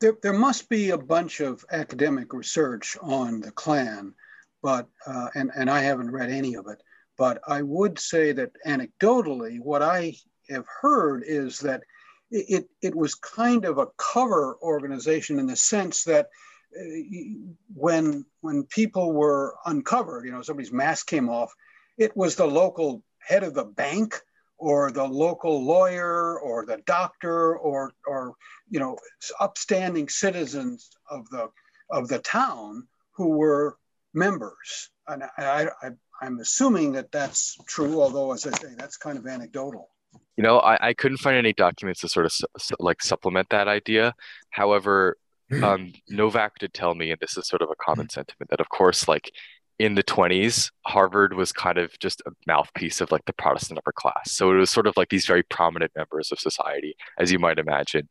There, 0.00 0.16
there 0.22 0.32
must 0.32 0.68
be 0.68 0.90
a 0.90 0.98
bunch 0.98 1.40
of 1.40 1.64
academic 1.70 2.32
research 2.32 2.96
on 3.02 3.40
the 3.40 3.52
Klan, 3.52 4.14
but 4.62 4.88
uh, 5.06 5.28
and 5.34 5.52
and 5.54 5.70
I 5.70 5.80
haven't 5.80 6.10
read 6.10 6.30
any 6.30 6.54
of 6.54 6.66
it. 6.66 6.82
But 7.16 7.40
I 7.46 7.62
would 7.62 7.98
say 7.98 8.32
that 8.32 8.50
anecdotally, 8.66 9.60
what 9.60 9.82
I 9.82 10.14
have 10.50 10.66
heard 10.80 11.22
is 11.24 11.58
that 11.60 11.82
it, 12.30 12.68
it 12.82 12.94
was 12.94 13.14
kind 13.14 13.64
of 13.64 13.78
a 13.78 13.86
cover 13.96 14.56
organization 14.60 15.38
in 15.38 15.46
the 15.46 15.56
sense 15.56 16.02
that 16.04 16.26
uh, 16.26 16.28
Uh, 16.78 17.52
when 17.74 18.24
when 18.40 18.64
people 18.64 19.12
were 19.12 19.56
uncovered, 19.66 20.24
you 20.24 20.32
know, 20.32 20.42
somebody's 20.42 20.72
mask 20.72 21.06
came 21.06 21.28
off, 21.28 21.52
it 21.98 22.16
was 22.16 22.36
the 22.36 22.46
local 22.46 23.02
head 23.20 23.42
of 23.42 23.54
the 23.54 23.64
bank 23.64 24.20
or 24.58 24.90
the 24.90 25.04
local 25.04 25.64
lawyer 25.64 26.38
or 26.40 26.64
the 26.64 26.78
doctor 26.86 27.56
or 27.58 27.92
or 28.06 28.34
you 28.70 28.80
know 28.80 28.96
upstanding 29.40 30.08
citizens 30.08 30.90
of 31.10 31.28
the 31.30 31.48
of 31.90 32.08
the 32.08 32.18
town 32.20 32.86
who 33.12 33.28
were 33.28 33.76
members. 34.14 34.90
And 35.08 35.24
I, 35.38 35.68
I 35.82 35.90
i'm 36.22 36.38
assuming 36.40 36.92
that 36.92 37.12
that's 37.12 37.58
true 37.66 38.00
although 38.00 38.32
as 38.32 38.46
i 38.46 38.50
say 38.52 38.68
that's 38.76 38.96
kind 38.96 39.18
of 39.18 39.26
anecdotal. 39.26 39.90
You 40.36 40.42
know 40.42 40.58
i, 40.60 40.88
I 40.88 40.94
couldn't 40.94 41.18
find 41.18 41.36
any 41.36 41.52
documents 41.52 42.00
to 42.00 42.08
sort 42.08 42.26
of 42.26 42.32
su- 42.32 42.76
like 42.78 43.02
supplement 43.02 43.50
that 43.50 43.68
idea. 43.68 44.14
However 44.50 45.16
um, 45.62 45.92
Nowak 46.08 46.58
did 46.58 46.74
tell 46.74 46.94
me 46.94 47.10
and 47.10 47.20
this 47.20 47.36
is 47.36 47.46
sort 47.46 47.62
of 47.62 47.70
a 47.70 47.76
common 47.76 48.08
sentiment 48.08 48.50
that 48.50 48.60
of 48.60 48.68
course 48.68 49.06
like 49.06 49.30
in 49.78 49.94
the 49.94 50.02
20s, 50.02 50.70
Harvard 50.86 51.34
was 51.34 51.52
kind 51.52 51.78
of 51.78 51.98
just 51.98 52.22
a 52.26 52.30
mouthpiece 52.46 53.00
of 53.00 53.12
like 53.12 53.24
the 53.26 53.32
Protestant 53.34 53.78
upper 53.78 53.92
class. 53.92 54.32
So 54.32 54.50
it 54.50 54.56
was 54.56 54.70
sort 54.70 54.86
of 54.86 54.96
like 54.96 55.10
these 55.10 55.26
very 55.26 55.42
prominent 55.42 55.92
members 55.94 56.32
of 56.32 56.38
society, 56.38 56.96
as 57.18 57.30
you 57.30 57.38
might 57.38 57.58
imagine, 57.58 58.08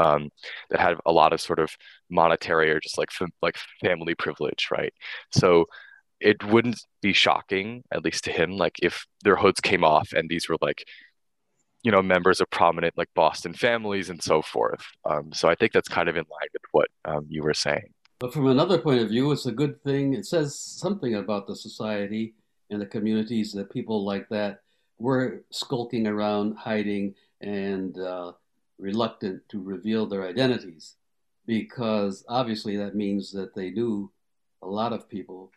um, 0.00 0.30
that 0.70 0.80
had 0.80 0.96
a 1.06 1.12
lot 1.12 1.32
of 1.32 1.40
sort 1.40 1.60
of 1.60 1.70
monetary 2.10 2.70
or 2.70 2.80
just 2.80 2.98
like 2.98 3.12
fam- 3.12 3.32
like 3.40 3.56
family 3.80 4.14
privilege, 4.14 4.68
right? 4.72 4.92
So 5.30 5.66
it 6.20 6.42
wouldn't 6.44 6.80
be 7.02 7.12
shocking, 7.12 7.84
at 7.92 8.04
least 8.04 8.24
to 8.24 8.32
him, 8.32 8.56
like 8.56 8.76
if 8.82 9.06
their 9.22 9.36
hoods 9.36 9.60
came 9.60 9.84
off 9.84 10.12
and 10.12 10.28
these 10.28 10.48
were 10.48 10.58
like, 10.60 10.84
you 11.82 11.90
know, 11.90 12.02
members 12.02 12.40
of 12.40 12.50
prominent 12.50 12.96
like 12.96 13.08
Boston 13.14 13.52
families 13.52 14.10
and 14.10 14.22
so 14.22 14.42
forth. 14.42 14.84
Um, 15.04 15.32
so 15.32 15.48
I 15.48 15.54
think 15.54 15.72
that's 15.72 15.88
kind 15.88 16.08
of 16.08 16.16
in 16.16 16.24
line 16.30 16.48
with 16.52 16.62
what 16.72 16.88
um, 17.04 17.26
you 17.28 17.42
were 17.42 17.54
saying. 17.54 17.92
But 18.18 18.34
from 18.34 18.48
another 18.48 18.78
point 18.78 19.00
of 19.00 19.08
view, 19.08 19.32
it's 19.32 19.46
a 19.46 19.52
good 19.52 19.82
thing. 19.82 20.12
It 20.12 20.26
says 20.26 20.58
something 20.58 21.14
about 21.14 21.46
the 21.46 21.56
society 21.56 22.34
and 22.68 22.80
the 22.80 22.86
communities 22.86 23.52
that 23.52 23.72
people 23.72 24.04
like 24.04 24.28
that 24.28 24.60
were 24.98 25.42
skulking 25.50 26.06
around, 26.06 26.56
hiding, 26.56 27.14
and 27.40 27.98
uh, 27.98 28.32
reluctant 28.78 29.42
to 29.48 29.62
reveal 29.62 30.06
their 30.06 30.28
identities. 30.28 30.96
Because 31.46 32.24
obviously 32.28 32.76
that 32.76 32.94
means 32.94 33.32
that 33.32 33.54
they 33.54 33.70
knew 33.70 34.12
a 34.62 34.68
lot 34.68 34.92
of 34.92 35.08
people 35.08 35.50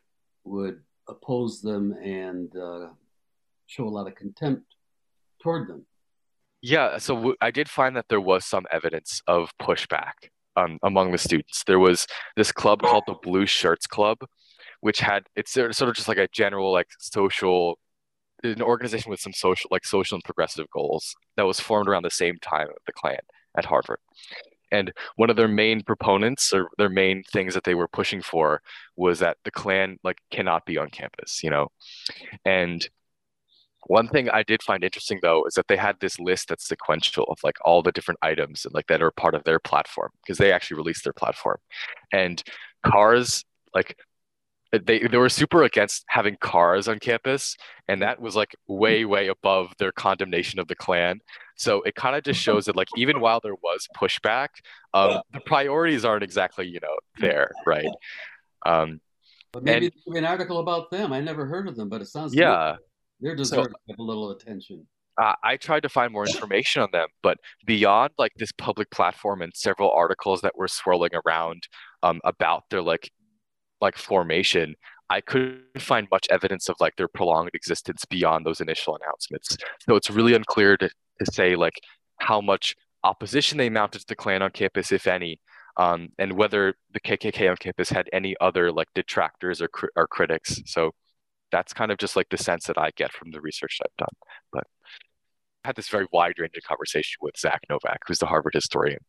would 0.46 0.80
oppose 1.10 1.62
them 1.62 1.92
and 2.01 2.56
uh, 2.56 2.88
show 3.68 3.86
a 3.86 3.89
lot 3.89 4.08
of 4.08 4.15
contempt 4.15 4.75
toward 5.42 5.68
them. 5.68 5.86
Yeah, 6.63 6.98
so 6.98 7.15
w- 7.15 7.36
I 7.41 7.51
did 7.51 7.70
find 7.70 7.96
that 7.98 8.05
there 8.08 8.22
was 8.22 8.46
some 8.46 8.65
evidence 8.72 9.22
of 9.27 9.51
pushback 9.62 10.13
um, 10.55 10.79
among 10.82 11.12
the 11.12 11.17
students. 11.17 11.63
There 11.65 11.77
was 11.79 12.08
this 12.38 12.53
club 12.53 12.82
called 12.82 13.03
the 13.05 13.15
Blue 13.22 13.46
Shirts 13.46 13.86
Club, 13.86 14.20
which 14.79 15.00
had 15.01 15.24
it's 15.36 15.51
sort 15.51 15.82
of 15.82 15.93
just 15.93 16.08
like 16.08 16.17
a 16.17 16.29
general 16.32 16.72
like 16.72 16.88
social 17.00 17.77
an 18.43 18.62
organization 18.62 19.10
with 19.12 19.20
some 19.20 19.34
social 19.34 19.67
like 19.72 19.86
social 19.86 20.15
and 20.15 20.24
progressive 20.24 20.67
goals 20.74 21.16
that 21.37 21.46
was 21.46 21.59
formed 21.59 21.90
around 21.90 22.03
the 22.03 22.09
same 22.11 22.37
time 22.42 22.70
of 22.70 22.77
the 22.85 22.94
Klan 22.94 23.20
at 23.57 23.66
Harvard. 23.66 24.00
And 24.72 24.94
one 25.18 25.29
of 25.29 25.35
their 25.35 25.50
main 25.50 25.83
proponents 25.83 26.53
or 26.53 26.70
their 26.77 26.90
main 26.90 27.24
things 27.31 27.53
that 27.55 27.66
they 27.66 27.75
were 27.75 27.90
pushing 27.90 28.22
for 28.22 28.61
was 28.96 29.20
that 29.20 29.37
the 29.44 29.51
Klan 29.51 29.98
like 30.03 30.20
cannot 30.31 30.66
be 30.66 30.77
on 30.77 30.90
campus, 30.90 31.44
you 31.44 31.50
know. 31.50 31.70
And 32.46 32.87
one 33.87 34.07
thing 34.07 34.29
I 34.29 34.43
did 34.43 34.63
find 34.63 34.83
interesting 34.83 35.19
though 35.22 35.46
is 35.46 35.53
that 35.55 35.67
they 35.67 35.77
had 35.77 36.00
this 36.00 36.19
list 36.19 36.50
that's 36.50 36.67
sequential 36.67 37.25
of 37.25 37.37
like 37.43 37.57
all 37.65 37.81
the 37.81 37.91
different 37.91 38.19
items 38.22 38.65
and 38.65 38.74
like 38.74 38.87
that 38.87 39.01
are 39.01 39.11
part 39.11 39.35
of 39.35 39.43
their 39.43 39.59
platform 39.59 40.09
because 40.24 40.37
they 40.37 40.51
actually 40.51 40.77
released 40.77 41.03
their 41.03 41.13
platform. 41.13 41.57
And 42.11 42.41
cars 42.83 43.43
like 43.74 43.98
they 44.72 45.00
they 45.00 45.17
were 45.17 45.29
super 45.29 45.63
against 45.63 46.03
having 46.07 46.35
cars 46.39 46.87
on 46.87 47.00
campus 47.00 47.55
and 47.87 48.01
that 48.01 48.19
was 48.22 48.35
like 48.35 48.55
way 48.67 49.05
way 49.13 49.27
above 49.27 49.74
their 49.79 49.91
condemnation 49.91 50.59
of 50.59 50.67
the 50.67 50.75
klan. 50.75 51.19
So 51.55 51.81
it 51.83 51.96
kind 51.96 52.15
of 52.15 52.24
just 52.24 52.39
shows 52.39 52.65
that 52.65 52.75
like 52.75 52.87
even 52.98 53.19
while 53.19 53.39
there 53.41 53.55
was 53.55 53.87
pushback 53.98 54.50
um 54.93 55.22
the 55.33 55.41
priorities 55.41 56.05
aren't 56.05 56.24
exactly 56.24 56.67
you 56.67 56.79
know 56.79 56.98
there 57.19 57.51
right? 57.65 57.89
Um 58.65 59.01
but 59.51 59.63
maybe 59.63 59.91
and, 60.07 60.17
an 60.17 60.25
article 60.25 60.57
about 60.57 60.89
them. 60.89 61.13
I 61.13 61.19
never 61.19 61.46
heard 61.46 61.67
of 61.67 61.75
them 61.75 61.89
but 61.89 62.01
it 62.01 62.07
sounds 62.07 62.33
yeah 62.33 62.77
they're 63.24 63.36
deserving 63.36 63.74
so, 63.88 63.94
of 63.94 64.00
a 64.00 64.03
little 64.03 64.31
attention. 64.31 64.86
Uh, 65.20 65.33
I 65.44 65.57
tried 65.57 65.83
to 65.83 65.90
find 65.90 66.12
more 66.12 66.25
information 66.25 66.81
on 66.81 66.90
them, 66.92 67.07
but 67.22 67.38
beyond 67.66 68.12
like 68.18 68.33
this 68.36 68.51
public 68.51 68.90
platform 68.92 69.42
and 69.42 69.51
several 69.55 69.92
articles 69.92 70.42
that 70.42 70.57
were 70.57 70.68
swirling 70.68 71.12
around 71.25 71.68
um, 72.01 72.20
about 72.24 72.64
their 72.70 72.81
like 72.81 73.12
like 73.79 73.98
formation, 73.98 74.75
I 75.09 75.22
couldn't 75.22 75.64
find 75.79 76.07
much 76.12 76.27
evidence 76.29 76.70
of 76.70 76.75
like 76.79 76.96
their 76.96 77.07
prolonged 77.07 77.51
existence 77.53 78.05
beyond 78.05 78.46
those 78.46 78.62
initial 78.62 78.96
announcements. 78.96 79.57
So 79.88 79.96
it's 79.96 80.09
really 80.09 80.33
unclear 80.33 80.77
to, 80.77 80.90
to 80.90 81.31
say 81.31 81.55
like 81.55 81.79
how 82.20 82.42
much 82.42 82.75
opposition 83.03 83.57
they 83.57 83.70
mounted 83.70 84.00
to 84.00 84.05
the 84.07 84.16
Klan 84.16 84.42
on 84.42 84.51
campus, 84.51 84.92
if 84.92 85.05
any, 85.05 85.40
um, 85.77 86.09
and 86.18 86.33
whether 86.33 86.75
the 86.94 87.00
KKK 87.00 87.50
on 87.50 87.57
campus 87.57 87.90
had 87.90 88.09
any 88.14 88.36
other 88.40 88.72
like 88.72 88.88
detractors 88.96 89.62
or, 89.62 89.70
or 89.96 90.07
critics. 90.07 90.62
So 90.66 90.92
that's 91.53 91.72
kind 91.72 91.92
of 91.92 92.00
just 92.00 92.16
like 92.16 92.27
the 92.29 92.37
sense 92.37 92.66
that 92.66 92.79
I 92.79 92.89
get 92.98 93.13
from 93.13 93.29
the 93.29 93.39
research 93.39 93.77
that 93.79 93.89
I've 93.92 94.07
done. 94.07 94.16
But 94.51 94.63
I 95.63 95.70
had 95.70 95.75
this 95.75 95.87
very 95.87 96.07
wide 96.11 96.33
ranging 96.39 96.63
conversation 96.68 97.20
with 97.22 97.37
Zach 97.37 97.61
Nowak, 97.70 98.00
who's 98.07 98.18
the 98.18 98.25
Harvard 98.25 98.55
historian. 98.55 99.00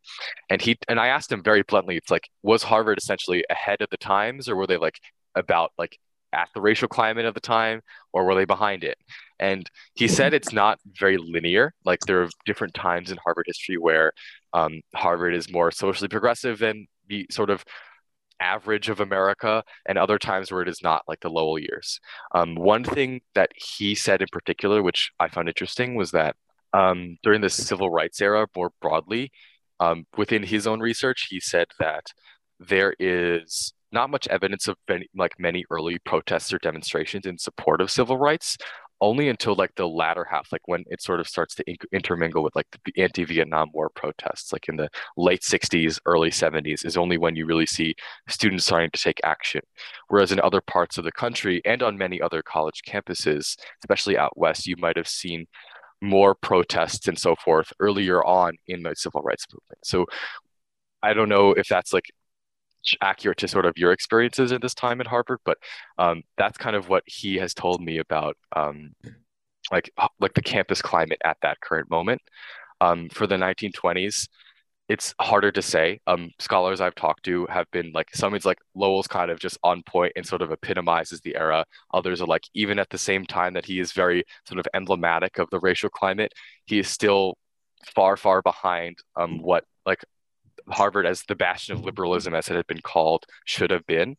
And 0.50 0.60
he 0.60 0.76
and 0.86 1.00
I 1.00 1.08
asked 1.08 1.32
him 1.32 1.42
very 1.42 1.62
bluntly, 1.62 1.96
it's 1.96 2.10
like, 2.10 2.28
was 2.42 2.62
Harvard 2.62 2.98
essentially 2.98 3.44
ahead 3.50 3.80
of 3.80 3.88
the 3.90 3.96
times 3.96 4.46
or 4.48 4.56
were 4.56 4.66
they 4.66 4.76
like 4.76 4.98
about 5.34 5.72
like 5.78 5.98
at 6.34 6.48
the 6.54 6.60
racial 6.60 6.86
climate 6.86 7.24
of 7.24 7.32
the 7.32 7.40
time 7.40 7.80
or 8.12 8.26
were 8.26 8.34
they 8.34 8.44
behind 8.44 8.84
it? 8.84 8.98
And 9.40 9.68
he 9.94 10.06
said 10.06 10.34
it's 10.34 10.52
not 10.52 10.78
very 11.00 11.16
linear. 11.16 11.72
Like 11.86 12.00
there 12.00 12.22
are 12.22 12.28
different 12.44 12.74
times 12.74 13.10
in 13.10 13.18
Harvard 13.24 13.46
history 13.46 13.78
where 13.78 14.12
um, 14.52 14.82
Harvard 14.94 15.34
is 15.34 15.50
more 15.50 15.70
socially 15.70 16.08
progressive 16.08 16.58
than 16.58 16.86
the 17.08 17.26
sort 17.30 17.48
of 17.48 17.64
average 18.44 18.88
of 18.90 19.00
America 19.00 19.64
and 19.86 19.96
other 19.96 20.18
times 20.18 20.52
where 20.52 20.62
it 20.62 20.68
is 20.68 20.82
not, 20.82 21.02
like 21.08 21.20
the 21.20 21.30
Lowell 21.30 21.58
years. 21.58 21.98
Um, 22.34 22.54
one 22.54 22.84
thing 22.84 23.22
that 23.34 23.50
he 23.56 23.94
said 23.94 24.20
in 24.20 24.28
particular, 24.30 24.82
which 24.82 25.10
I 25.18 25.28
found 25.28 25.48
interesting, 25.48 25.94
was 25.94 26.10
that 26.10 26.36
um, 26.72 27.16
during 27.22 27.40
the 27.40 27.50
civil 27.50 27.90
rights 27.90 28.20
era, 28.20 28.46
more 28.54 28.70
broadly, 28.82 29.32
um, 29.80 30.06
within 30.16 30.42
his 30.42 30.66
own 30.66 30.80
research, 30.80 31.28
he 31.30 31.40
said 31.40 31.68
that 31.78 32.06
there 32.60 32.94
is 32.98 33.72
not 33.92 34.10
much 34.10 34.26
evidence 34.28 34.68
of 34.68 34.76
any, 34.90 35.08
like 35.14 35.38
many 35.38 35.64
early 35.70 35.98
protests 36.04 36.52
or 36.52 36.58
demonstrations 36.58 37.26
in 37.26 37.38
support 37.38 37.80
of 37.80 37.90
civil 37.90 38.18
rights, 38.18 38.58
only 39.04 39.28
until 39.28 39.54
like 39.54 39.74
the 39.76 39.86
latter 39.86 40.24
half, 40.24 40.50
like 40.50 40.66
when 40.66 40.82
it 40.86 41.02
sort 41.02 41.20
of 41.20 41.28
starts 41.28 41.54
to 41.54 41.64
intermingle 41.92 42.42
with 42.42 42.56
like 42.56 42.66
the 42.86 43.02
anti-Vietnam 43.02 43.68
War 43.74 43.90
protests, 43.90 44.50
like 44.50 44.66
in 44.66 44.76
the 44.76 44.88
late 45.18 45.42
60s, 45.42 46.00
early 46.06 46.30
70s, 46.30 46.86
is 46.86 46.96
only 46.96 47.18
when 47.18 47.36
you 47.36 47.44
really 47.44 47.66
see 47.66 47.94
students 48.30 48.64
starting 48.64 48.88
to 48.90 49.02
take 49.02 49.20
action. 49.22 49.60
Whereas 50.08 50.32
in 50.32 50.40
other 50.40 50.62
parts 50.62 50.96
of 50.96 51.04
the 51.04 51.12
country 51.12 51.60
and 51.66 51.82
on 51.82 51.98
many 51.98 52.18
other 52.22 52.42
college 52.42 52.80
campuses, 52.88 53.58
especially 53.82 54.16
out 54.16 54.38
west, 54.38 54.66
you 54.66 54.76
might 54.78 54.96
have 54.96 55.08
seen 55.08 55.44
more 56.00 56.34
protests 56.34 57.06
and 57.06 57.18
so 57.18 57.36
forth 57.36 57.74
earlier 57.80 58.24
on 58.24 58.56
in 58.68 58.82
the 58.82 58.94
civil 58.96 59.20
rights 59.20 59.44
movement. 59.52 59.84
So 59.84 60.06
I 61.02 61.12
don't 61.12 61.28
know 61.28 61.50
if 61.50 61.68
that's 61.68 61.92
like 61.92 62.10
accurate 63.00 63.38
to 63.38 63.48
sort 63.48 63.66
of 63.66 63.74
your 63.76 63.92
experiences 63.92 64.52
at 64.52 64.62
this 64.62 64.74
time 64.74 65.00
at 65.00 65.06
Harvard, 65.06 65.38
but 65.44 65.58
um, 65.98 66.22
that's 66.36 66.58
kind 66.58 66.76
of 66.76 66.88
what 66.88 67.02
he 67.06 67.36
has 67.36 67.54
told 67.54 67.82
me 67.82 67.98
about, 67.98 68.36
um, 68.54 68.92
like 69.72 69.90
like 70.20 70.34
the 70.34 70.42
campus 70.42 70.82
climate 70.82 71.20
at 71.24 71.38
that 71.42 71.60
current 71.60 71.90
moment. 71.90 72.20
Um, 72.80 73.08
for 73.08 73.26
the 73.26 73.36
1920s, 73.36 74.28
it's 74.88 75.14
harder 75.20 75.50
to 75.52 75.62
say. 75.62 76.00
Um, 76.06 76.30
scholars 76.38 76.80
I've 76.80 76.94
talked 76.94 77.24
to 77.24 77.46
have 77.46 77.70
been 77.70 77.92
like 77.94 78.14
some 78.14 78.34
it's 78.34 78.44
like 78.44 78.58
Lowell's 78.74 79.06
kind 79.06 79.30
of 79.30 79.40
just 79.40 79.58
on 79.62 79.82
point 79.84 80.12
and 80.16 80.26
sort 80.26 80.42
of 80.42 80.52
epitomizes 80.52 81.20
the 81.20 81.36
era. 81.36 81.64
Others 81.94 82.20
are 82.20 82.26
like 82.26 82.44
even 82.54 82.78
at 82.78 82.90
the 82.90 82.98
same 82.98 83.24
time 83.24 83.54
that 83.54 83.64
he 83.64 83.80
is 83.80 83.92
very 83.92 84.24
sort 84.46 84.58
of 84.58 84.66
emblematic 84.74 85.38
of 85.38 85.48
the 85.50 85.60
racial 85.60 85.88
climate, 85.88 86.32
he 86.66 86.78
is 86.78 86.88
still 86.88 87.38
far 87.94 88.16
far 88.16 88.42
behind 88.42 88.98
um, 89.16 89.40
what 89.42 89.64
like 89.86 90.04
Harvard 90.68 91.06
as 91.06 91.22
the 91.22 91.34
bastion 91.34 91.74
of 91.74 91.84
liberalism, 91.84 92.34
as 92.34 92.48
it 92.48 92.56
had 92.56 92.66
been 92.66 92.80
called, 92.80 93.26
should 93.44 93.70
have 93.70 93.86
been. 93.86 94.16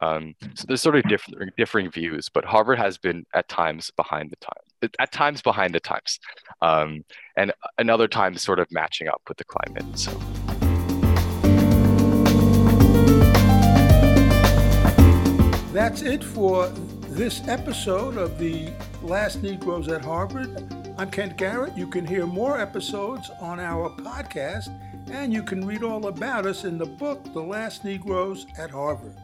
Um, 0.00 0.34
so 0.54 0.64
there's 0.66 0.82
sort 0.82 0.96
of 0.96 1.04
different 1.04 1.56
differing 1.56 1.90
views, 1.90 2.28
but 2.28 2.44
Harvard 2.44 2.78
has 2.78 2.98
been 2.98 3.24
at 3.32 3.48
times 3.48 3.90
behind 3.96 4.30
the 4.30 4.36
times, 4.36 4.92
at 4.98 5.12
times 5.12 5.40
behind 5.40 5.74
the 5.74 5.80
times, 5.80 6.18
um, 6.60 7.04
and 7.36 7.52
another 7.78 8.08
times 8.08 8.42
sort 8.42 8.58
of 8.58 8.66
matching 8.70 9.08
up 9.08 9.22
with 9.28 9.38
the 9.38 9.44
climate. 9.44 9.98
So. 9.98 10.10
That's 15.72 16.02
it 16.02 16.22
for 16.22 16.68
this 17.08 17.46
episode 17.48 18.16
of 18.16 18.38
the 18.38 18.70
Last 19.02 19.42
Negroes 19.42 19.88
at 19.88 20.04
Harvard. 20.04 20.72
I'm 20.98 21.10
Kent 21.10 21.36
Garrett. 21.36 21.76
You 21.76 21.88
can 21.88 22.06
hear 22.06 22.26
more 22.26 22.60
episodes 22.60 23.30
on 23.40 23.58
our 23.58 23.90
podcast, 23.90 24.68
and 25.10 25.32
you 25.32 25.42
can 25.42 25.66
read 25.66 25.82
all 25.82 26.06
about 26.06 26.46
us 26.46 26.64
in 26.64 26.78
the 26.78 26.86
book, 26.86 27.32
The 27.32 27.42
Last 27.42 27.84
Negroes 27.84 28.46
at 28.58 28.70
Harvard. 28.70 29.16